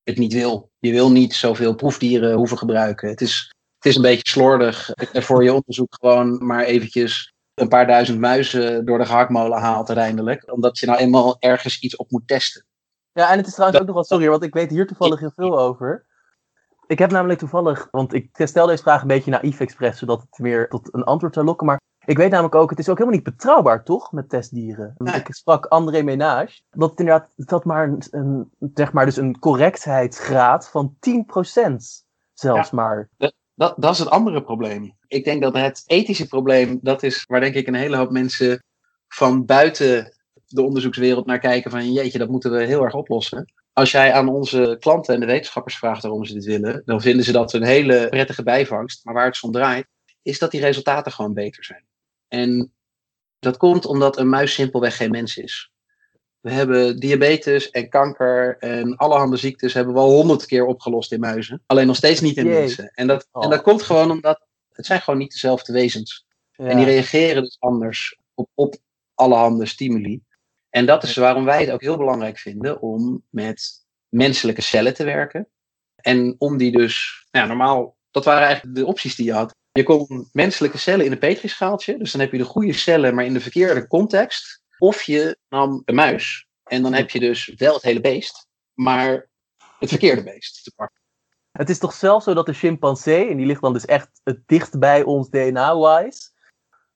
[0.03, 0.71] het niet wil.
[0.79, 3.09] Je wil niet zoveel proefdieren hoeven gebruiken.
[3.09, 7.87] Het is, het is een beetje slordig voor je onderzoek gewoon maar eventjes een paar
[7.87, 10.53] duizend muizen door de gehaktmolen haalt uiteindelijk.
[10.53, 12.65] Omdat je nou eenmaal ergens iets op moet testen.
[13.13, 15.31] Ja, en het is trouwens ook nog wel, sorry, want ik weet hier toevallig heel
[15.35, 16.05] veel over.
[16.87, 20.39] Ik heb namelijk toevallig, want ik stel deze vraag een beetje naïef expres, zodat het
[20.39, 21.67] meer tot een antwoord zou lokken.
[21.67, 24.11] Maar Ik weet namelijk ook, het is ook helemaal niet betrouwbaar, toch?
[24.11, 24.95] Met testdieren.
[24.97, 26.61] Ik sprak André Menage.
[26.69, 31.75] Dat het inderdaad, dat maar een, een, zeg maar dus een correctheidsgraad van 10%
[32.33, 33.09] zelfs maar.
[33.59, 34.95] Dat, dat is het andere probleem.
[35.07, 38.63] Ik denk dat het ethische probleem, dat is waar denk ik een hele hoop mensen
[39.07, 40.13] van buiten
[40.45, 43.53] de onderzoekswereld naar kijken van jeetje, dat moeten we heel erg oplossen.
[43.73, 47.25] Als jij aan onze klanten en de wetenschappers vraagt waarom ze dit willen, dan vinden
[47.25, 49.05] ze dat een hele prettige bijvangst.
[49.05, 49.87] Maar waar het om draait,
[50.21, 51.85] is dat die resultaten gewoon beter zijn.
[52.27, 52.73] En
[53.39, 55.71] dat komt omdat een muis simpelweg geen mens is.
[56.39, 61.19] We hebben diabetes en kanker en allerhande ziektes hebben we al honderd keer opgelost in
[61.19, 61.63] muizen.
[61.65, 62.59] Alleen nog steeds niet in Jee.
[62.59, 62.91] mensen.
[62.93, 63.49] En dat, en Oh.
[63.49, 66.25] dat komt gewoon omdat het zijn gewoon niet dezelfde wezens.
[66.51, 66.65] Ja.
[66.65, 68.75] En die reageren dus anders op, op
[69.13, 70.21] allerhande stimuli.
[70.69, 75.03] En dat is waarom wij het ook heel belangrijk vinden om met menselijke cellen te
[75.03, 75.47] werken.
[75.95, 79.55] En om die dus, nou ja, normaal, dat waren eigenlijk de opties die je had.
[79.71, 83.25] Je kon menselijke cellen in een petrischaaltje, dus dan heb je de goede cellen, maar
[83.25, 84.58] in de verkeerde context.
[84.79, 89.29] Of je nam een muis, en dan heb je dus wel het hele beest, maar
[89.79, 90.97] het verkeerde beest te pakken.
[91.51, 94.39] Het is toch zelfs zo dat de chimpansee, en die ligt dan dus echt het
[94.45, 96.31] dichtst bij ons DNA-wise,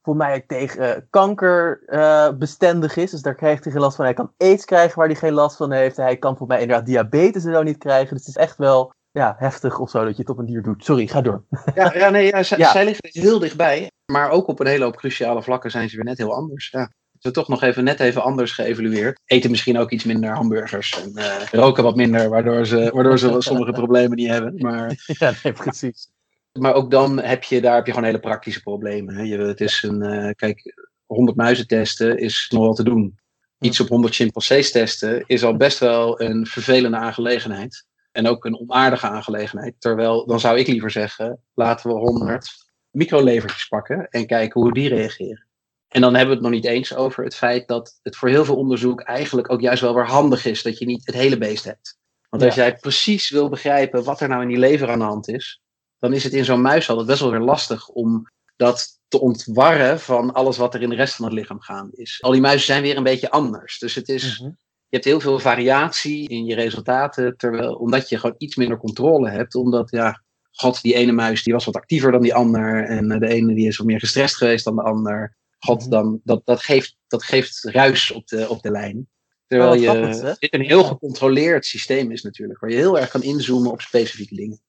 [0.02, 3.12] voor mij tegen eh, kanker eh, bestendig is.
[3.12, 4.06] Dus daar krijgt hij geen last van.
[4.06, 5.98] Hij kan aids krijgen waar hij geen last van heeft.
[5.98, 8.16] Hij kan voor mij inderdaad diabetes en zo niet krijgen.
[8.16, 10.62] Dus het is echt wel ja, heftig of zo dat je het op een dier
[10.62, 10.84] doet.
[10.84, 11.44] Sorry, ga door.
[11.76, 12.72] Ja, ja nee, ja, zij, Ja.
[12.72, 13.92] zij liggen heel dichtbij.
[14.12, 16.70] Maar ook op een hele hoop cruciale vlakken zijn ze weer net heel anders.
[16.70, 16.92] Ja.
[17.24, 19.20] Ze toch nog even net even anders geëvalueerd.
[19.26, 21.02] Eten misschien ook iets minder hamburgers.
[21.04, 24.54] En eh, roken wat minder, waardoor ze, waardoor ze sommige problemen niet hebben.
[24.58, 26.10] Maar, ja, nee, precies.
[26.52, 29.16] maar ook dan heb je daar heb je gewoon hele praktische problemen.
[29.16, 29.22] Hè.
[29.22, 30.74] Je, het is een, eh, kijk,
[31.06, 33.20] 100 muizen testen is nog wel te doen.
[33.60, 37.86] Iets op 100 chimpansees testen is al best wel een vervelende aangelegenheid.
[38.12, 39.76] En ook een onaardige aangelegenheid.
[39.80, 42.50] Terwijl, dan zou ik liever zeggen, laten we 100
[42.92, 45.52] microlevertjes pakken en kijken hoe die reageren.
[45.94, 48.46] En dan hebben we het nog niet eens over het feit dat het voor heel
[48.46, 51.64] veel onderzoek eigenlijk ook juist wel weer handig is dat je niet het hele beest
[51.64, 51.98] hebt.
[52.30, 52.62] Want als Ja.
[52.62, 55.62] jij precies wil begrijpen wat er nou in die lever aan de hand is,
[56.00, 60.00] dan is het in zo'n muis altijd best wel weer lastig om dat te ontwarren
[60.00, 62.18] van alles wat er in de rest van het lichaam gaande is.
[62.22, 63.80] Al die muizen zijn weer een beetje anders.
[63.80, 64.50] Dus het is, Mhm.
[64.50, 64.56] je
[64.90, 69.56] hebt heel veel variatie in je resultaten, terwijl, omdat je gewoon iets minder controle hebt.
[69.56, 72.86] Omdat, ja, god, die ene muis die was wat actiever dan die ander.
[72.86, 75.36] En eh, de ene die is wat meer gestrest geweest dan de ander.
[75.64, 79.10] God, dan, dat, dat, geeft, dat geeft ruis op de, op de lijn.
[79.48, 82.60] Terwijl Oh, je, grappig, dit een heel gecontroleerd systeem is natuurlijk.
[82.60, 84.62] Waar je heel erg kan inzoomen op specifieke dingen.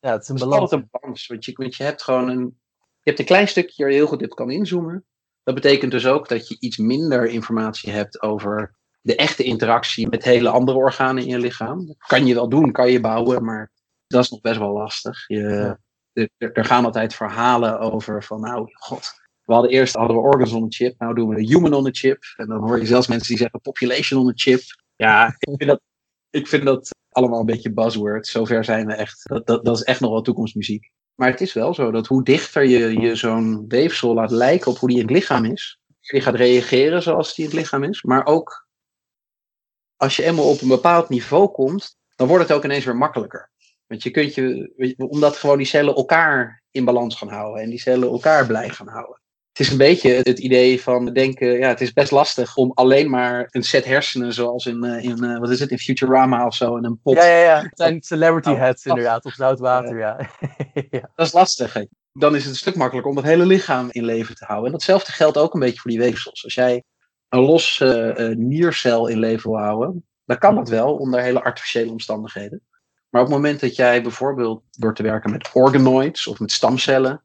[0.00, 0.60] Ja, het is een balans.
[0.60, 1.26] altijd een balans.
[1.26, 2.58] Want je, want je hebt gewoon een.
[2.80, 5.04] Je hebt een klein stukje waar je heel goed op kan inzoomen.
[5.42, 10.24] Dat betekent dus ook dat je iets minder informatie hebt over de echte interactie met
[10.24, 11.86] hele andere organen in je lichaam.
[11.86, 13.72] Dat kan je wel doen, kan je bouwen, maar
[14.06, 15.24] dat is nog best wel lastig.
[15.26, 15.76] Je,
[16.12, 19.12] er, er gaan altijd verhalen over van, nou, god,
[19.46, 21.90] we hadden eerst hadden we organs on a chip, nou doen we human on a
[21.92, 22.24] chip.
[22.36, 24.60] En dan hoor je zelfs mensen die zeggen population on a chip.
[24.96, 25.80] Ja, ik vind dat,
[26.30, 28.30] ik vind dat allemaal een beetje buzzwords.
[28.30, 29.28] Zover zijn we echt.
[29.28, 30.90] Dat, dat, dat is echt nog wel toekomstmuziek.
[31.14, 34.78] Maar het is wel zo dat hoe dichter je, je zo'n weefsel laat lijken op
[34.78, 38.02] hoe die in het lichaam is, die gaat reageren zoals die in het lichaam is.
[38.02, 38.66] Maar ook
[39.96, 43.50] als je eenmaal op een bepaald niveau komt, dan wordt het ook ineens weer makkelijker.
[43.86, 47.80] Want je kunt je, omdat gewoon die cellen elkaar in balans gaan houden en die
[47.80, 49.20] cellen elkaar blij gaan houden.
[49.56, 53.10] Het is een beetje het idee van denken, ja, het is best lastig om alleen
[53.10, 56.54] maar een set hersenen, zoals in, eh, in eh, wat is het, in Futurama of
[56.54, 57.16] zo, in een pot.
[57.16, 57.62] Ja, ja, ja.
[57.62, 60.28] Het zijn celebrity Nou, heads inderdaad, op zout water, ja.
[60.90, 61.10] ja.
[61.14, 61.72] Dat is lastig.
[61.72, 61.84] hè.
[62.12, 64.66] Dan is het een stuk makkelijker om het hele lichaam in leven te houden.
[64.66, 66.44] En datzelfde geldt ook een beetje voor die weefsels.
[66.44, 66.82] Als jij
[67.28, 71.42] een los eh, eh, niercel in leven wil houden, dan kan dat wel onder hele
[71.42, 72.62] artificiële omstandigheden.
[73.08, 77.24] Maar op het moment dat jij bijvoorbeeld door te werken met organoids of met stamcellen.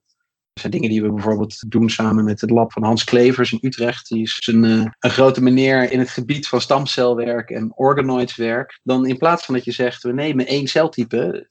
[0.53, 3.59] Dat zijn dingen die we bijvoorbeeld doen samen met het lab van Hans Klevers in
[3.61, 4.09] Utrecht.
[4.09, 8.79] Die is een, eh, een grote meneer in het gebied van stamcelwerk en organoidswerk.
[8.83, 11.49] Dan in plaats van dat je zegt, we nemen één celtype,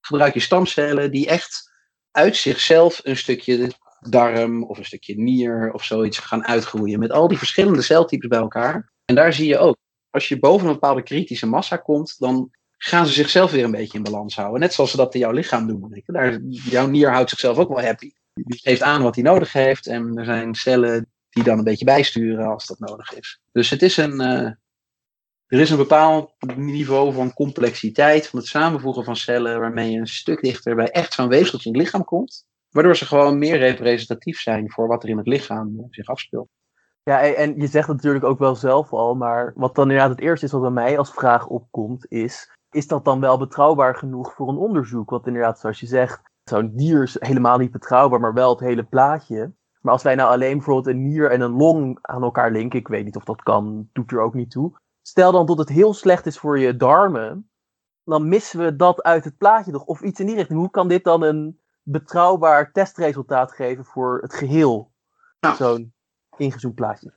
[0.00, 1.72] gebruik je stamcellen die echt
[2.10, 6.98] uit zichzelf een stukje darm of een stukje nier of zoiets gaan uitgroeien.
[6.98, 8.92] Met al die verschillende celtypes bij elkaar.
[9.04, 9.76] En daar zie je ook,
[10.10, 13.98] als je boven een bepaalde kritische massa komt, dan gaan ze zichzelf weer een beetje
[13.98, 14.60] in balans houden.
[14.60, 16.02] Net zoals ze dat in jouw lichaam doen.
[16.06, 18.10] Daar, jouw nier houdt zichzelf ook wel happy.
[18.44, 19.86] Die geeft aan wat hij nodig heeft.
[19.86, 23.40] En er zijn cellen die dan een beetje bijsturen als dat nodig is.
[23.52, 24.50] Dus het is een, eh,
[25.46, 30.06] er is een bepaald niveau van complexiteit, van het samenvoegen van cellen, waarmee je een
[30.06, 32.44] stuk dichter bij echt zo'n weefseltje in het lichaam komt.
[32.70, 36.48] Waardoor ze gewoon meer representatief zijn voor wat er in het lichaam eh, zich afspeelt.
[37.02, 40.20] Ja, en- je zegt het natuurlijk ook wel zelf al, maar wat dan inderdaad het
[40.20, 44.34] eerste is wat bij mij als vraag opkomt, is: is dat dan wel betrouwbaar genoeg
[44.34, 45.10] voor een onderzoek?
[45.10, 48.84] Want inderdaad, zoals je zegt, zo'n dier is helemaal niet betrouwbaar, maar wel het hele
[48.84, 49.52] plaatje.
[49.80, 52.88] Maar als wij nou alleen bijvoorbeeld een nier en een long aan elkaar linken, ik
[52.88, 54.76] weet niet of dat kan, doet er ook niet toe.
[55.02, 57.50] Stel dan dat het heel slecht is voor je darmen,
[58.04, 59.84] dan missen we dat uit het plaatje nog.
[59.84, 60.58] Of iets in die richting.
[60.58, 64.92] Hoe kan dit dan een betrouwbaar testresultaat geven voor het geheel?
[65.40, 65.56] Nou.
[65.56, 65.94] Zo'n
[66.36, 67.14] ingezoomd plaatje.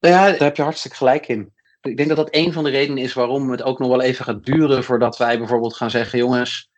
[0.00, 1.52] Nou ja, daar heb je hartstikke gelijk in.
[1.80, 4.24] Ik denk dat dat een van de redenen is waarom het ook nog wel even
[4.24, 6.71] gaat duren voordat wij bijvoorbeeld gaan zeggen, jongens,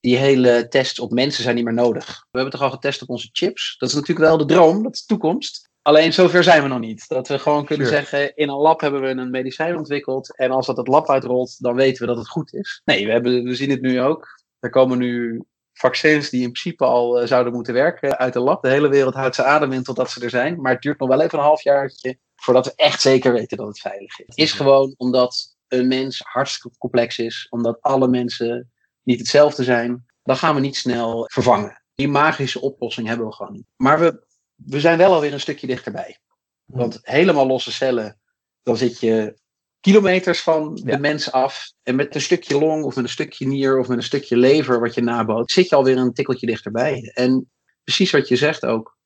[0.00, 2.06] die hele tests op mensen zijn niet meer nodig.
[2.30, 3.74] We hebben toch al getest op onze chips.
[3.78, 5.68] Dat is natuurlijk wel de droom, dat is de toekomst.
[5.82, 7.08] Alleen zover zijn we nog niet.
[7.08, 8.00] Dat we gewoon kunnen Sure.
[8.00, 10.36] zeggen, in een lab hebben we een medicijn ontwikkeld.
[10.36, 12.82] En als dat het lab uitrolt, dan weten we dat het goed is.
[12.84, 14.26] Nee, we, hebben, we zien het nu ook.
[14.58, 18.62] Er komen nu vaccins die in principe al eh, zouden moeten werken uit de lab.
[18.62, 20.60] De hele wereld houdt zijn adem in totdat ze er zijn.
[20.60, 23.80] Maar het duurt nog wel even een halfjaartje voordat we echt zeker weten dat het
[23.80, 24.26] veilig is.
[24.26, 27.46] Het is gewoon omdat een mens hartstikke complex is.
[27.50, 28.70] Omdat alle mensen
[29.02, 30.06] niet hetzelfde zijn.
[30.22, 31.82] Dan gaan we niet snel vervangen.
[31.94, 33.66] Die magische oplossing hebben we gewoon niet.
[33.76, 36.18] Maar we, we zijn wel alweer een stukje dichterbij.
[36.64, 38.20] Want helemaal losse cellen,
[38.62, 39.38] dan zit je
[39.80, 40.98] kilometers van de Ja.
[40.98, 41.72] mens af.
[41.82, 44.80] En met een stukje long of met een stukje nier of met een stukje lever
[44.80, 47.10] wat je naboot, zit je alweer een tikkeltje dichterbij.
[47.14, 47.50] En
[47.84, 48.98] precies wat je zegt ook.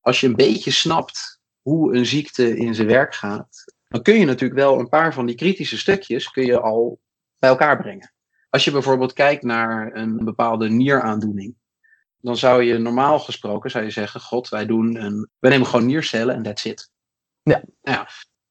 [0.00, 4.24] Als je een beetje snapt hoe een ziekte in zijn werk gaat, dan kun je
[4.24, 7.00] natuurlijk wel een paar van die kritische stukjes kun je al
[7.38, 8.12] bij elkaar brengen.
[8.50, 11.54] Als je bijvoorbeeld kijkt naar een bepaalde nieraandoening,
[12.20, 15.28] dan zou je normaal gesproken zou je zeggen: God, wij doen een.
[15.38, 16.90] We nemen gewoon niercellen en that's it.
[17.42, 17.62] Ja.
[17.82, 18.08] Nou ja.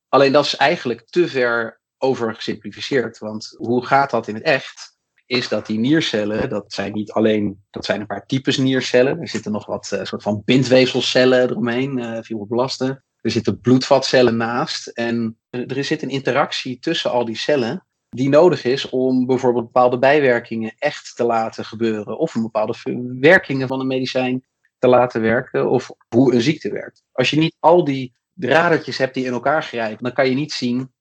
[0.10, 3.18] Alleen dat is eigenlijk te ver over gesimplificeerd.
[3.18, 4.96] Want hoe gaat dat in het echt?
[5.26, 9.20] Is dat die niercellen, dat zijn niet alleen, dat zijn een paar types niercellen.
[9.20, 13.04] Er zitten nog wat eh, soort van bindweefselcellen eromheen, eh fibroblasten.
[13.22, 14.88] Er zitten bloedvatcellen naast.
[14.88, 20.00] En er zit een interactie tussen al die cellen die nodig is om bijvoorbeeld bepaalde
[20.00, 22.18] bijwerkingen echt te laten gebeuren.
[22.18, 22.74] Of een bepaalde
[23.20, 24.46] werkingen van een medicijn
[24.80, 25.70] te laten werken.
[25.70, 27.04] Of hoe een ziekte werkt.
[27.12, 30.52] Als je niet al die dradertjes hebt die in elkaar grijpen, dan kan je niet
[30.52, 30.94] zien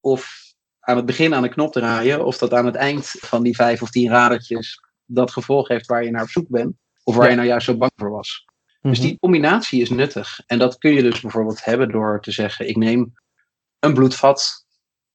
[0.00, 0.42] of
[0.80, 3.82] aan het begin aan de knop draaien, of dat aan het eind van die vijf
[3.82, 6.74] of tien radertjes dat gevolg heeft waar je naar op zoek bent.
[7.04, 7.30] Of waar Ja.
[7.30, 8.44] je nou juist zo bang voor was.
[8.80, 9.06] Dus Mhm.
[9.08, 10.40] die combinatie is nuttig.
[10.46, 13.12] En dat kun je dus bijvoorbeeld hebben door te zeggen: ik neem
[13.78, 14.63] een bloedvat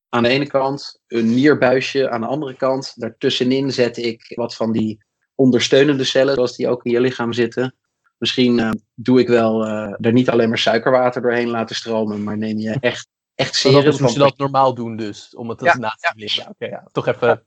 [0.10, 2.94] aan de ene kant, een nierbuisje aan de andere kant.
[2.96, 5.04] Daartussenin zet ik wat van die
[5.36, 7.76] ondersteunende cellen, zoals die ook in je lichaam zitten.
[8.18, 12.38] Misschien eh, doe ik wel eh, er niet alleen maar suikerwater doorheen laten stromen, maar
[12.38, 15.50] neem je echt, echt Maar dat serum is hoe ze dat normaal doen dus, om
[15.50, 16.12] het Ja, na te.
[16.16, 16.88] Ja, oké, ja.
[16.92, 17.44] Toch even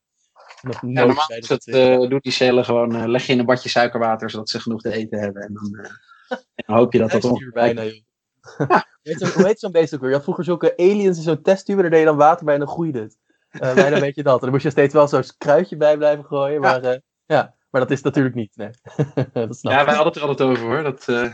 [0.60, 1.64] Ja, normaal is dat
[2.10, 5.18] doen die cellen gewoon, leg je in een badje suikerwater zodat ze genoeg te eten
[5.18, 5.42] hebben.
[5.42, 5.94] En dan,
[6.28, 8.80] en dan hoop je dat dat bijna, joh.
[9.02, 10.08] Weet je, hoe heet zo'n beest ook weer?
[10.08, 12.60] Je had vroeger zulke aliens in zo'n testtube, daar deed je dan water bij en
[12.60, 13.16] dan groeide het.
[13.50, 14.34] Eh bijna weet je dat.
[14.34, 17.54] En dan moest je steeds wel zo'n kruidje bij blijven gooien, maar eh, ja.
[17.70, 18.70] Maar dat is natuurlijk niet, nee.
[19.32, 19.86] dat snap Ja, ik.
[19.86, 20.82] wij hadden het er altijd over hoor.
[20.82, 21.32] Dat, eh,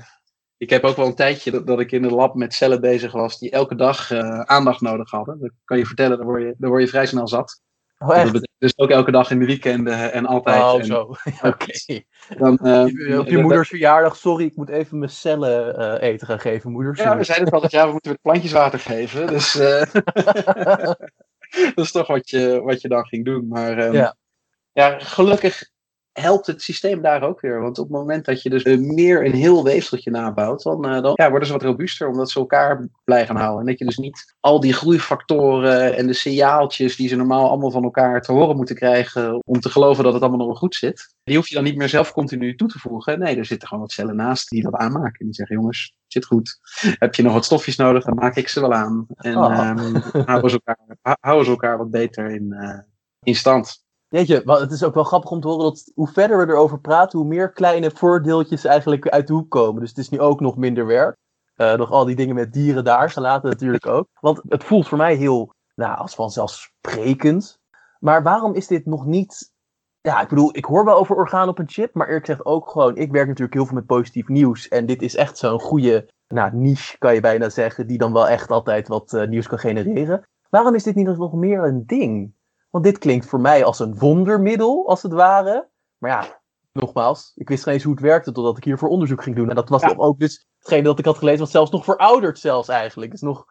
[0.56, 3.12] ik heb ook wel een tijdje dat, dat ik in een lab met cellen bezig
[3.12, 4.12] was die elke dag
[4.44, 5.40] aandacht nodig hadden.
[5.40, 7.62] Dat kan je vertellen, daar word je, daar word je vrij snel zat.
[7.98, 8.26] Oh, Dat echt?
[8.32, 10.62] betekent dus ook elke dag in de weekenden en altijd.
[10.62, 11.00] Oh, en zo.
[11.42, 12.00] Oké.
[12.38, 16.40] Dan, eh, Op je moeders verjaardag, sorry, ik moet even mijn cellen eh, eten gaan
[16.40, 16.96] geven, moeder.
[16.96, 19.26] Ja, we zeiden het altijd, ja, we moeten weer plantjes water geven.
[19.26, 19.92] Dus eh,
[21.74, 23.48] dat is toch wat je, wat je dan ging doen.
[23.48, 24.16] Maar ehm, Ja.
[24.72, 25.70] ja, gelukkig
[26.20, 27.60] helpt het systeem daar ook weer.
[27.60, 31.02] Want op het moment dat je dus eh, meer een heel weefseltje nabouwt, dan, eh,
[31.02, 33.60] dan ja, worden ze wat robuuster, omdat ze elkaar blij gaan houden.
[33.60, 37.70] En dat je dus niet al die groeifactoren en de signaaltjes die ze normaal allemaal
[37.70, 40.74] van elkaar te horen moeten krijgen om te geloven dat het allemaal nog wel goed
[40.74, 43.18] zit, die hoef je dan niet meer zelf continu toe te voegen.
[43.18, 45.24] Nee, er zitten gewoon wat cellen naast die dat aanmaken.
[45.24, 46.58] Die zeggen, jongens, zit goed.
[46.98, 49.06] Heb je nog wat stofjes nodig, dan maak ik ze wel aan.
[49.16, 49.58] En Oh.
[49.58, 49.94] ehm,
[50.26, 52.78] houden, ze elkaar, hou- houden ze elkaar wat beter in, eh,
[53.22, 53.86] in stand.
[54.10, 56.80] Jeetje, maar het is ook wel grappig om te horen dat hoe verder we erover
[56.80, 59.80] praten, hoe meer kleine voordeeltjes eigenlijk uit de hoek komen.
[59.80, 61.16] Dus het is nu ook nog minder werk.
[61.54, 64.08] Eh, nog al die dingen met dieren daar gelaten natuurlijk ook.
[64.20, 67.58] Want het voelt voor mij heel, nou, als vanzelfsprekend.
[68.00, 69.52] Maar waarom is dit nog niet...
[70.00, 72.70] Ja, ik bedoel, ik hoor wel over orgaan op een chip, maar eerlijk gezegd ook
[72.70, 72.96] gewoon...
[72.96, 74.68] Ik werk natuurlijk heel veel met positief nieuws.
[74.68, 78.28] En dit is echt zo'n goede nou, niche, kan je bijna zeggen, die dan wel
[78.28, 80.28] echt altijd wat eh, nieuws kan genereren.
[80.50, 82.36] Waarom is dit niet nog meer een ding?
[82.78, 85.68] Want dit klinkt voor mij als een wondermiddel, als het ware.
[85.98, 86.40] Maar ja,
[86.72, 89.48] nogmaals, ik wist geen eens hoe het werkte totdat ik hiervoor onderzoek ging doen.
[89.48, 89.94] En dat was Ja.
[89.96, 93.10] ook dus hetgene dat ik had gelezen, wat zelfs nog verouderd zelfs eigenlijk.
[93.10, 93.44] Dus nog,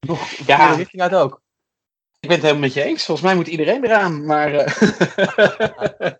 [0.00, 0.70] nog Ja.
[0.70, 1.42] de richting uit ook.
[2.20, 3.04] Ik ben het helemaal met je eens.
[3.04, 4.24] Volgens mij moet iedereen eraan.
[4.24, 6.12] Maar eh,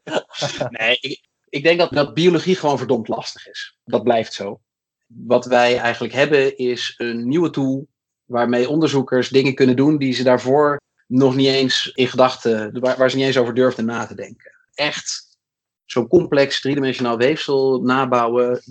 [0.81, 3.79] nee, ik, ik denk dat, dat biologie gewoon verdomd lastig is.
[3.85, 4.61] Dat blijft zo.
[5.07, 7.87] Wat wij eigenlijk hebben is een nieuwe tool
[8.25, 10.79] waarmee onderzoekers dingen kunnen doen die ze daarvoor
[11.11, 14.53] nog niet eens in gedachten, waar, ze niet eens over durfden na te denken.
[14.75, 15.39] Echt
[15.85, 18.63] zo'n complex driedimensionaal weefsel nabouwen,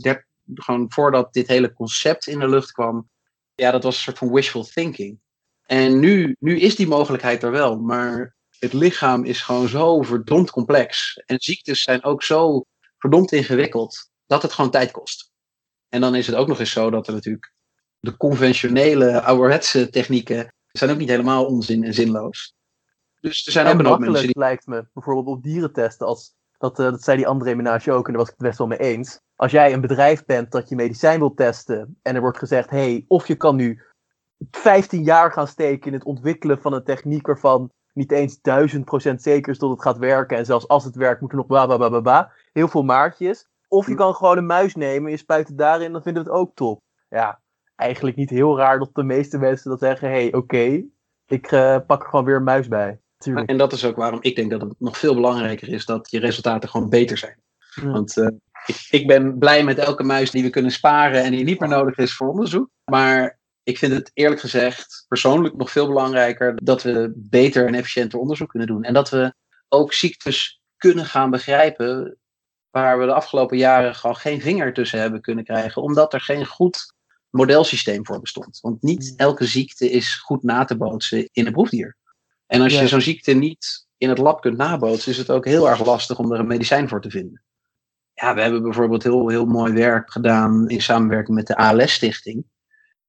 [0.53, 3.09] gewoon voordat dit hele concept in de lucht kwam,
[3.55, 5.19] ja, dat was een soort van wishful thinking.
[5.65, 10.51] En nu, nu is die mogelijkheid er wel, maar het lichaam is gewoon zo verdomd
[10.51, 11.21] complex.
[11.25, 12.65] En ziektes zijn ook zo
[12.97, 15.31] verdomd ingewikkeld dat het gewoon tijd kost.
[15.89, 17.53] En dan is het ook nog eens zo dat er natuurlijk
[17.99, 22.53] de conventionele ouderwetse technieken zijn ook niet helemaal onzin en zinloos.
[23.21, 24.39] Dus er zijn en ook mensen die...
[24.39, 26.07] lijkt me, bijvoorbeeld op dieren testen.
[26.07, 28.57] Als, dat, eh, dat zei die André Menage ook, en daar was ik het best
[28.57, 29.21] wel mee eens.
[29.35, 33.05] Als jij een bedrijf bent dat je medicijn wilt testen, en er wordt gezegd, hey,
[33.07, 33.81] of je kan nu
[34.51, 38.39] 15 jaar gaan steken in het ontwikkelen van een techniek waarvan niet eens
[39.11, 40.37] 1000% zeker is dat het gaat werken.
[40.37, 42.31] En zelfs als het werkt, moet er nog bla bla bla bla bla.
[42.53, 43.47] Heel veel maartjes.
[43.67, 46.39] Of je kan gewoon een muis nemen, je spuit het daarin, dan vinden we het
[46.39, 46.81] ook top.
[47.09, 47.41] Ja,
[47.79, 50.83] eigenlijk niet heel raar dat de meeste mensen dat zeggen: hé, hey, oké,
[51.25, 52.99] ik eh, pak er gewoon weer een muis bij.
[53.17, 53.49] Tuurlijk.
[53.49, 56.19] En dat is ook waarom ik denk dat het nog veel belangrijker is dat je
[56.19, 57.41] resultaten gewoon beter zijn.
[57.75, 57.91] Ja.
[57.91, 58.27] Want eh,
[58.65, 61.69] ik, ik ben blij met elke muis die we kunnen sparen en die niet meer
[61.69, 62.69] nodig is voor onderzoek.
[62.85, 68.19] Maar ik vind het eerlijk gezegd persoonlijk nog veel belangrijker dat we beter en efficiënter
[68.19, 68.83] onderzoek kunnen doen.
[68.83, 69.33] En dat we
[69.67, 72.17] ook ziektes kunnen gaan begrijpen
[72.69, 76.45] waar we de afgelopen jaren gewoon geen vinger tussen hebben kunnen krijgen, omdat er geen
[76.45, 76.93] goed
[77.29, 78.59] modelsysteem voor bestond.
[78.61, 79.17] Want niet Hmm.
[79.17, 81.97] elke ziekte is goed na te bootsen in een proefdier.
[82.47, 82.81] En als Ja.
[82.81, 86.19] je zo'n ziekte niet in het lab kunt nabootsen, is het ook heel erg lastig
[86.19, 87.43] om er een medicijn voor te vinden.
[88.13, 92.43] Ja, we hebben bijvoorbeeld heel, heel mooi werk gedaan in samenwerking met de ALS-stichting.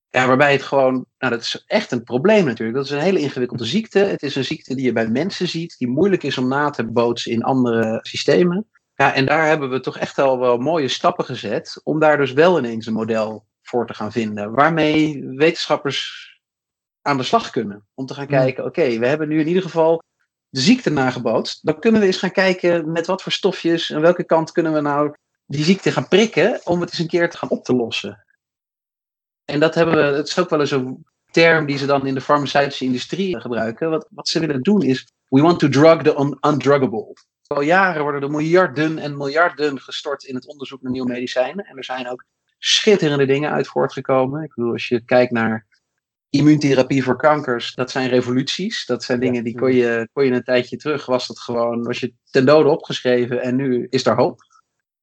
[0.09, 2.77] Ja, waarbij het gewoon, nou dat is echt een probleem natuurlijk.
[2.77, 3.99] Dat is een hele ingewikkelde ziekte.
[3.99, 6.91] Het is een ziekte die je bij mensen ziet, die moeilijk is om na te
[6.91, 8.67] bootsen in andere systemen.
[8.95, 12.33] Ja, en daar hebben we toch echt al wel mooie stappen gezet om daar dus
[12.33, 14.51] wel ineens een model voor te gaan vinden.
[14.51, 16.29] Waarmee wetenschappers
[17.01, 17.87] aan de slag kunnen.
[17.93, 18.37] Om te gaan Hmm.
[18.37, 20.01] kijken, oké, we hebben nu in ieder geval
[20.49, 21.65] de ziekte nagebootst.
[21.65, 24.81] Dan kunnen we eens gaan kijken met wat voor stofjes en welke kant kunnen we
[24.81, 25.13] nou
[25.45, 28.25] die ziekte gaan prikken om het eens een keer te gaan op te lossen.
[29.45, 32.13] En dat hebben we, het is ook wel eens een term die ze dan in
[32.13, 33.89] de farmaceutische industrie gebruiken.
[33.89, 37.13] Wat, wat ze willen doen is, we want to drug the un- undruggable.
[37.47, 41.65] Al jaren worden er miljarden en miljarden gestort in het onderzoek naar nieuwe medicijnen.
[41.65, 42.25] En er zijn ook
[42.63, 44.43] schitterende dingen uit voortgekomen.
[44.43, 45.67] Ik bedoel, als je kijkt naar
[46.29, 48.85] immuuntherapie voor kankers, dat zijn revoluties.
[48.85, 51.99] Dat zijn dingen die kon je, kon je een tijdje terug, was dat gewoon, was
[51.99, 54.39] je ten dode opgeschreven en nu is daar hoop.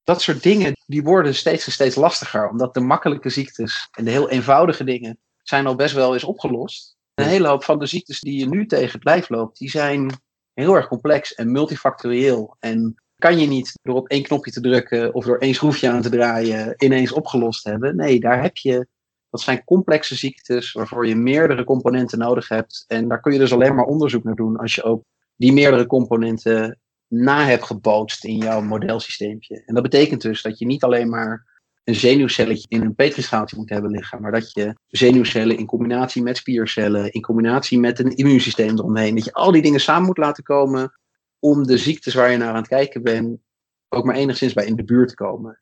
[0.04, 4.10] Dat soort dingen, die worden steeds en steeds lastiger, omdat de makkelijke ziektes en de
[4.10, 6.96] heel eenvoudige dingen zijn al best wel eens opgelost.
[7.14, 10.10] Een hele hoop van de ziektes die je nu tegen het lijf loopt, die zijn
[10.52, 12.56] heel erg complex en multifactorieel.
[12.58, 16.02] En kan je niet door op één knopje te drukken of door één schroefje aan
[16.02, 17.96] te draaien ineens opgelost hebben.
[17.96, 18.86] Nee, daar heb je,
[19.30, 22.84] dat zijn complexe ziektes waarvoor je meerdere componenten nodig hebt.
[22.86, 25.02] En daar kun je dus alleen maar onderzoek naar doen als je ook
[25.36, 26.78] die meerdere componenten
[27.08, 29.62] na hebt gebootst in jouw modelsysteempje.
[29.66, 31.46] En dat betekent dus dat je niet alleen maar
[31.84, 36.36] een zenuwcelletje in een petrischaaltje moet hebben liggen, maar dat je zenuwcellen in combinatie met
[36.36, 40.42] spiercellen, in combinatie met een immuunsysteem eromheen, dat je al die dingen samen moet laten
[40.42, 40.92] komen
[41.38, 43.38] om de ziektes waar je naar aan het kijken bent
[43.88, 45.60] ook maar enigszins bij in de buurt te komen.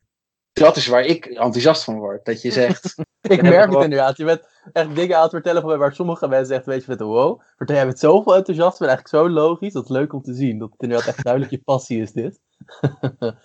[0.53, 2.25] Dat is waar ik enthousiast van word.
[2.25, 2.95] Dat je zegt,
[3.29, 4.17] Ik merk het inderdaad.
[4.17, 6.91] Je bent echt dingen aan het vertellen van mij waar sommige mensen echt weet je
[6.91, 7.41] met wow.
[7.55, 9.73] Vertel jij met zoveel enthousiasme en eigenlijk zo logisch.
[9.73, 10.57] Dat is leuk om te zien.
[10.57, 12.39] Dat het inderdaad echt duidelijk je passie is dit.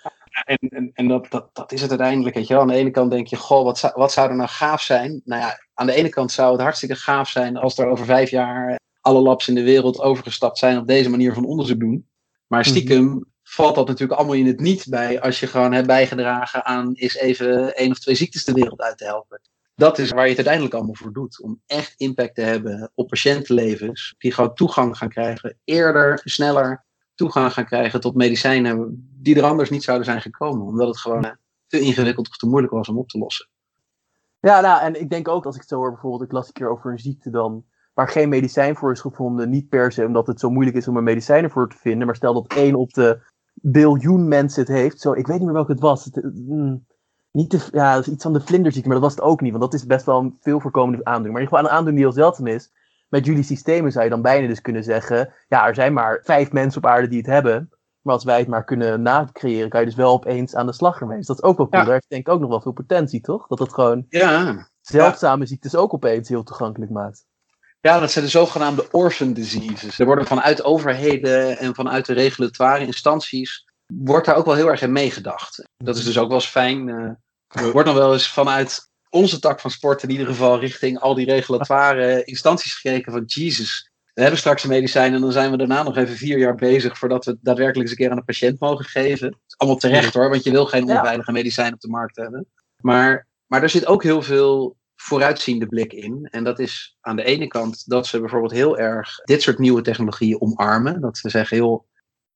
[0.44, 2.34] En, en, en dat, dat, dat is het uiteindelijk.
[2.34, 2.62] Weet je wel.
[2.62, 5.22] Aan de ene kant denk je, goh, wat zou, wat zou er nou gaaf zijn?
[5.24, 8.30] Nou ja, aan de ene kant zou het hartstikke gaaf zijn als er over vijf
[8.30, 12.08] jaar alle labs in de wereld overgestapt zijn op deze manier van onderzoek doen.
[12.52, 16.64] Maar stiekem valt dat natuurlijk allemaal in het niet bij als je gewoon hebt bijgedragen
[16.64, 19.40] aan eens even één of twee ziektes de wereld uit te helpen.
[19.74, 21.42] Dat is waar je het uiteindelijk allemaal voor doet.
[21.42, 24.14] Om echt impact te hebben op patiëntenlevens.
[24.18, 25.58] Die gewoon toegang gaan krijgen.
[25.64, 26.84] Eerder, sneller
[27.14, 30.66] toegang gaan krijgen tot medicijnen die er anders niet zouden zijn gekomen.
[30.66, 31.30] Omdat het gewoon eh,
[31.66, 33.48] te ingewikkeld of te moeilijk was om op te lossen.
[34.40, 36.52] Ja, nou, en ik denk ook als ik het zo hoor, bijvoorbeeld, ik las een
[36.52, 39.50] keer over een ziekte dan, waar geen medicijn voor is gevonden.
[39.50, 42.16] Niet per se omdat het zo moeilijk is om er medicijnen voor te vinden, maar
[42.16, 43.18] stel dat één op de
[43.54, 45.00] biljoen mensen het heeft.
[45.00, 46.04] Zo, ik weet niet meer welke het was.
[46.04, 46.86] Het, mm,
[47.30, 49.50] niet de, ja, dat is iets van de vlinderziekte, maar dat was het ook niet,
[49.50, 51.32] want dat is best wel een veel voorkomende aandoening.
[51.32, 52.70] Maar in ieder geval een aandoening die heel zeldzaam is.
[53.08, 56.52] Met jullie systemen zou je dan bijna dus kunnen zeggen, ja, er zijn maar vijf
[56.52, 57.70] mensen op aarde die het hebben.
[58.00, 61.00] Maar als wij het maar kunnen nacreëren, kan je dus wel opeens aan de slag
[61.00, 61.16] ermee.
[61.16, 61.80] Dus dat is ook wel cool.
[61.80, 61.84] Ja.
[61.86, 63.46] Daar heeft denk ik ook nog wel veel potentie, toch?
[63.46, 64.68] Dat het gewoon Ja.
[64.80, 67.26] zeldzame ziektes ook opeens heel toegankelijk maakt.
[67.82, 69.98] Ja, dat zijn de zogenaamde orphan diseases.
[69.98, 74.82] Er worden vanuit overheden en vanuit de regulatoire instanties wordt daar ook wel heel erg
[74.82, 75.68] in meegedacht.
[75.76, 76.88] Dat is dus ook wel eens fijn.
[76.88, 80.98] eh, er wordt nog wel eens vanuit onze tak van sport in ieder geval richting
[80.98, 83.90] al die regulatoire instanties gekeken van Jesus.
[84.14, 86.98] We hebben straks een medicijn en dan zijn we daarna nog even vier jaar bezig
[86.98, 89.40] voordat we het daadwerkelijk eens een keer aan een patiënt mogen geven.
[89.56, 92.46] Allemaal terecht hoor, want je wil geen onveilige medicijn op de markt hebben.
[92.76, 96.28] Maar Maar er zit ook heel veel vooruitziende blik in.
[96.30, 99.82] En dat is aan de ene kant dat ze bijvoorbeeld heel erg dit soort nieuwe
[99.82, 101.00] technologieën omarmen.
[101.00, 101.86] Dat ze zeggen, heel,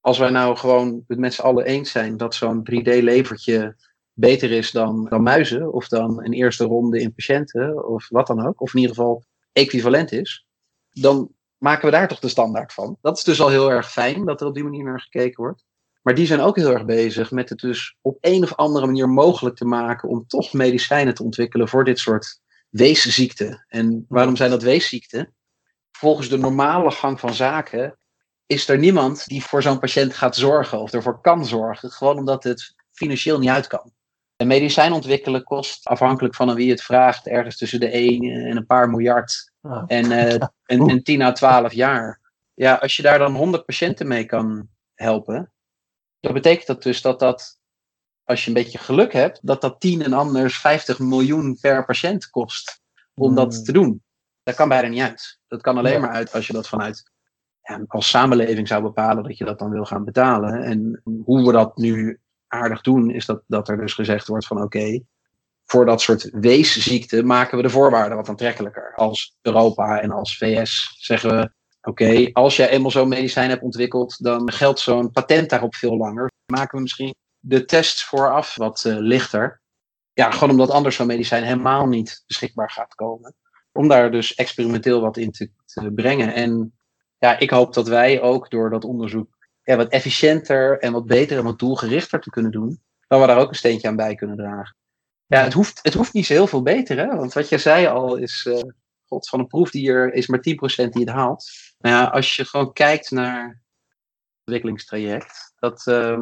[0.00, 3.74] als wij nou gewoon het met z'n allen eens zijn dat zo'n 3D-levertje
[4.12, 8.46] beter is dan, dan muizen, of dan een eerste ronde in patiënten, of wat dan
[8.46, 10.46] ook, of in ieder geval equivalent is,
[10.90, 12.98] dan maken we daar toch de standaard van.
[13.00, 15.64] Dat is dus al heel erg fijn dat er op die manier naar gekeken wordt.
[16.02, 19.08] Maar die zijn ook heel erg bezig met het dus op een of andere manier
[19.08, 22.40] mogelijk te maken om toch medicijnen te ontwikkelen voor dit soort
[22.76, 23.64] weesziekten.
[23.68, 25.34] En waarom zijn dat weesziekten?
[25.92, 27.98] Volgens de normale gang van zaken
[28.46, 32.44] is er niemand die voor zo'n patiënt gaat zorgen of ervoor kan zorgen, gewoon omdat
[32.44, 33.92] het financieel niet uit kan.
[34.36, 38.66] Een medicijn ontwikkelen kost, afhankelijk van wie het vraagt, ergens tussen de 1 en een
[38.66, 39.52] paar miljard.
[39.60, 39.84] Ah.
[39.86, 40.32] En, uh,
[40.72, 42.20] en, en 10 à 12 jaar.
[42.54, 45.52] Ja, als je daar dan 100 patiënten mee kan helpen,
[46.20, 47.58] dan betekent dat dus dat dat,
[48.26, 52.30] als je een beetje geluk hebt, dat dat 10 en anders 50 miljoen per patiënt
[52.30, 52.80] kost
[53.14, 53.64] om dat Hmm.
[53.64, 54.02] te doen.
[54.42, 55.38] Dat kan bijna niet uit.
[55.48, 55.98] Dat kan alleen Ja.
[56.00, 57.10] maar uit als je dat vanuit
[57.62, 60.62] ja, als samenleving zou bepalen dat je dat dan wil gaan betalen.
[60.62, 64.62] En hoe we dat nu aardig doen, is dat, dat er dus gezegd wordt van
[64.62, 65.00] oké,
[65.64, 68.92] voor dat soort weesziekten maken we de voorwaarden wat aantrekkelijker.
[68.94, 71.50] Als Europa en als VS zeggen we
[71.80, 76.30] oké, als jij eenmaal zo'n medicijn hebt ontwikkeld, dan geldt zo'n patent daarop veel langer.
[76.52, 77.14] Maken we misschien
[77.48, 79.60] de tests vooraf wat eh, lichter.
[80.12, 83.34] Ja, gewoon omdat anders zo'n medicijn helemaal niet beschikbaar gaat komen.
[83.72, 85.50] Om daar dus experimenteel wat in te,
[85.94, 86.34] brengen.
[86.34, 86.78] En
[87.18, 91.38] ja, ik hoop dat wij ook door dat onderzoek ja, wat efficiënter en wat beter
[91.38, 94.36] en wat doelgerichter te kunnen doen, dat we daar ook een steentje aan bij kunnen
[94.36, 94.76] dragen.
[95.26, 97.06] Ja, het hoeft, het hoeft niet zo heel veel beter, hè?
[97.06, 98.70] Want wat jij zei al is, eh,
[99.04, 101.50] god, van een proefdier is maar 10% die het haalt.
[101.78, 106.20] Nou ja, als je gewoon kijkt naar het ontwikkelingstraject, dat eh,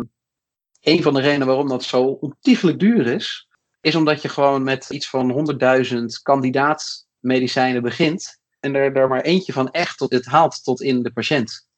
[0.84, 3.48] een van de redenen waarom dat zo ontiegelijk duur is,
[3.80, 5.56] is omdat je gewoon met iets van
[5.92, 11.02] 100.000 kandidaatmedicijnen begint en er, er maar eentje van echt tot, het haalt tot in
[11.02, 11.68] de patiënt.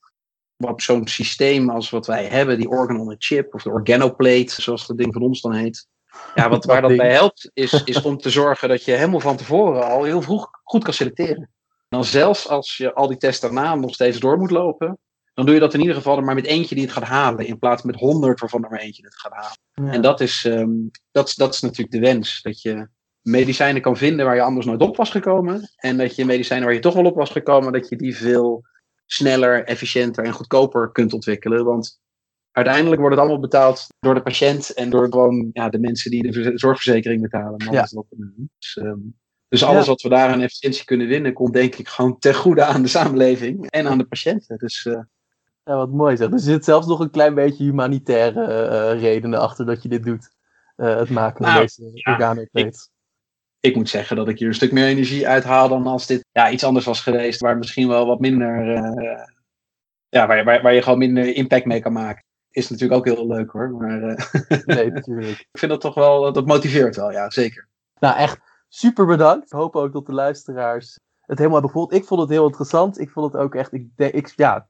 [0.56, 4.62] Op zo'n systeem als wat wij hebben, die organ on a chip of de organoplate,
[4.62, 5.86] zoals dat ding van ons dan heet.
[6.34, 9.36] Ja, wat, waar dat bij helpt, is, is om te zorgen dat je helemaal van
[9.36, 11.36] tevoren al heel vroeg goed kan selecteren.
[11.36, 11.48] En
[11.88, 14.98] dan zelfs als je al die tests daarna nog steeds door moet lopen,
[15.36, 17.46] dan doe je dat in ieder geval er maar met eentje die het gaat halen,
[17.46, 19.58] in plaats met honderd waarvan er maar eentje het gaat halen.
[19.72, 19.92] Ja.
[19.92, 20.70] En dat is, ehm,
[21.10, 22.42] dat, dat is natuurlijk de wens.
[22.42, 22.88] Dat je
[23.20, 25.70] medicijnen kan vinden waar je anders nooit op was gekomen.
[25.76, 28.64] En dat je medicijnen waar je toch wel op was gekomen, dat je die veel
[29.06, 31.64] sneller, efficiënter en goedkoper kunt ontwikkelen.
[31.64, 32.00] Want
[32.50, 36.22] uiteindelijk wordt het allemaal betaald door de patiënt en door gewoon ja, de mensen die
[36.22, 37.64] de verze- zorgverzekering betalen.
[37.64, 37.86] Maar Ja.
[38.58, 38.98] Dus, ehm,
[39.48, 39.90] dus alles Ja.
[39.90, 42.88] wat we daar aan efficiëntie kunnen winnen, komt denk ik gewoon ten goede aan de
[42.88, 44.58] samenleving en aan de patiënten.
[44.58, 45.00] Dus eh,
[45.66, 46.30] Ja, wat mooi zeg.
[46.30, 50.30] Er zit zelfs nog een klein beetje humanitaire eh, redenen achter dat je dit doet.
[50.76, 52.34] Eh, het maken van Nou, deze ja,
[53.60, 56.50] ik moet zeggen dat ik hier een stuk meer energie uithaal dan als dit ja,
[56.50, 59.24] iets anders was geweest, waar misschien wel wat minder, eh,
[60.08, 62.24] ja, waar, waar, waar je gewoon minder impact mee kan maken.
[62.50, 65.40] Is natuurlijk ook heel leuk hoor, maar eh, Nee, natuurlijk.
[65.40, 67.68] ik vind dat toch wel, dat motiveert wel, ja, zeker.
[67.98, 68.38] Nou, echt
[68.68, 69.44] super bedankt.
[69.44, 71.92] Ik hoop ook dat de luisteraars het helemaal hebben gevoeld.
[71.92, 73.00] Ik vond het heel interessant.
[73.00, 74.68] Ik vond het ook echt, ik, ik, ja,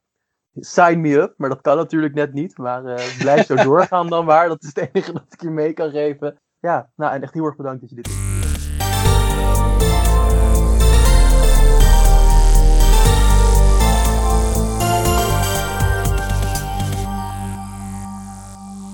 [0.60, 1.34] sign me up.
[1.36, 2.58] Maar dat kan natuurlijk net niet.
[2.58, 4.48] Maar eh, blijf zo doorgaan dan maar.
[4.48, 6.36] Dat is het enige dat ik je mee kan geven.
[6.60, 8.26] Ja, nou en echt heel erg bedankt dat je dit doet.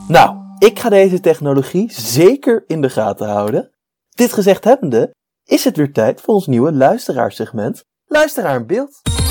[0.08, 3.70] Nou, ik ga deze technologie zeker in de gaten houden.
[4.08, 7.84] Dit gezegd hebbende, is het weer tijd voor ons nieuwe luisteraarsegment.
[8.06, 9.21] Luisteraar in beeld.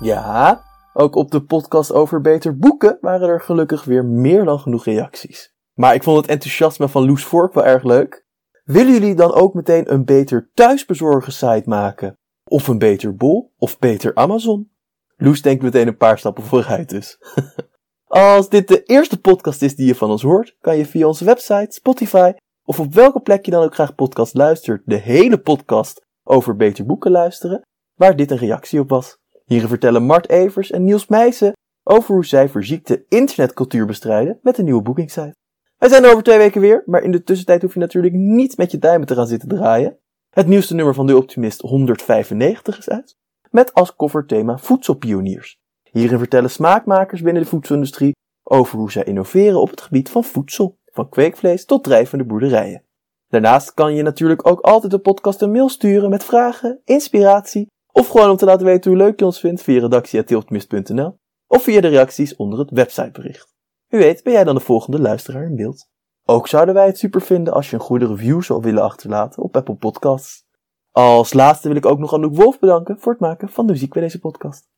[0.00, 4.84] Ja, ook op de podcast over beter boeken waren er gelukkig weer meer dan genoeg
[4.84, 5.54] reacties.
[5.74, 8.26] Maar ik vond het enthousiasme van Loes Vork wel erg leuk.
[8.64, 12.14] Willen jullie dan ook meteen een beter thuisbezorgen site maken?
[12.44, 13.52] Of een beter bol?
[13.56, 14.70] Of beter Amazon?
[15.16, 17.18] Loes denkt meteen een paar stappen vooruit dus.
[18.06, 21.24] Als dit de eerste podcast is die je van ons hoort, kan je via onze
[21.24, 22.32] website, Spotify
[22.64, 26.86] of op welke plek je dan ook graag podcast luistert, de hele podcast over beter
[26.86, 27.62] boeken luisteren,
[27.94, 29.18] waar dit een reactie op was.
[29.48, 34.64] Hierin vertellen Mart Evers en Niels Meijsen over hoe zij verziekte internetcultuur bestrijden met een
[34.64, 35.34] nieuwe boekingssite.
[35.76, 38.56] Wij zijn er over twee weken weer, maar in de tussentijd hoef je natuurlijk niet
[38.56, 39.98] met je duimen te gaan zitten draaien.
[40.30, 43.16] Het nieuwste nummer van De Optimist 195 is uit,
[43.50, 45.56] met als coverthema Voedselpioniers.
[45.82, 50.78] Hierin vertellen smaakmakers binnen de voedselindustrie over hoe zij innoveren op het gebied van voedsel,
[50.84, 52.84] van kweekvlees tot drijvende boerderijen.
[53.28, 57.68] Daarnaast kan je natuurlijk ook altijd de podcast een mail sturen met vragen, inspiratie
[57.98, 61.80] of gewoon om te laten weten hoe leuk je ons vindt via redactie.tiltmist.nl of via
[61.80, 63.54] de reacties onder het websitebericht.
[63.86, 65.88] Wie weet ben jij dan de volgende luisteraar in beeld.
[66.24, 69.56] Ook zouden wij het super vinden als je een goede review zou willen achterlaten op
[69.56, 70.46] Apple Podcasts.
[70.90, 73.92] Als laatste wil ik ook nog Anouk Wolf bedanken voor het maken van de muziek
[73.92, 74.68] bij deze podcast.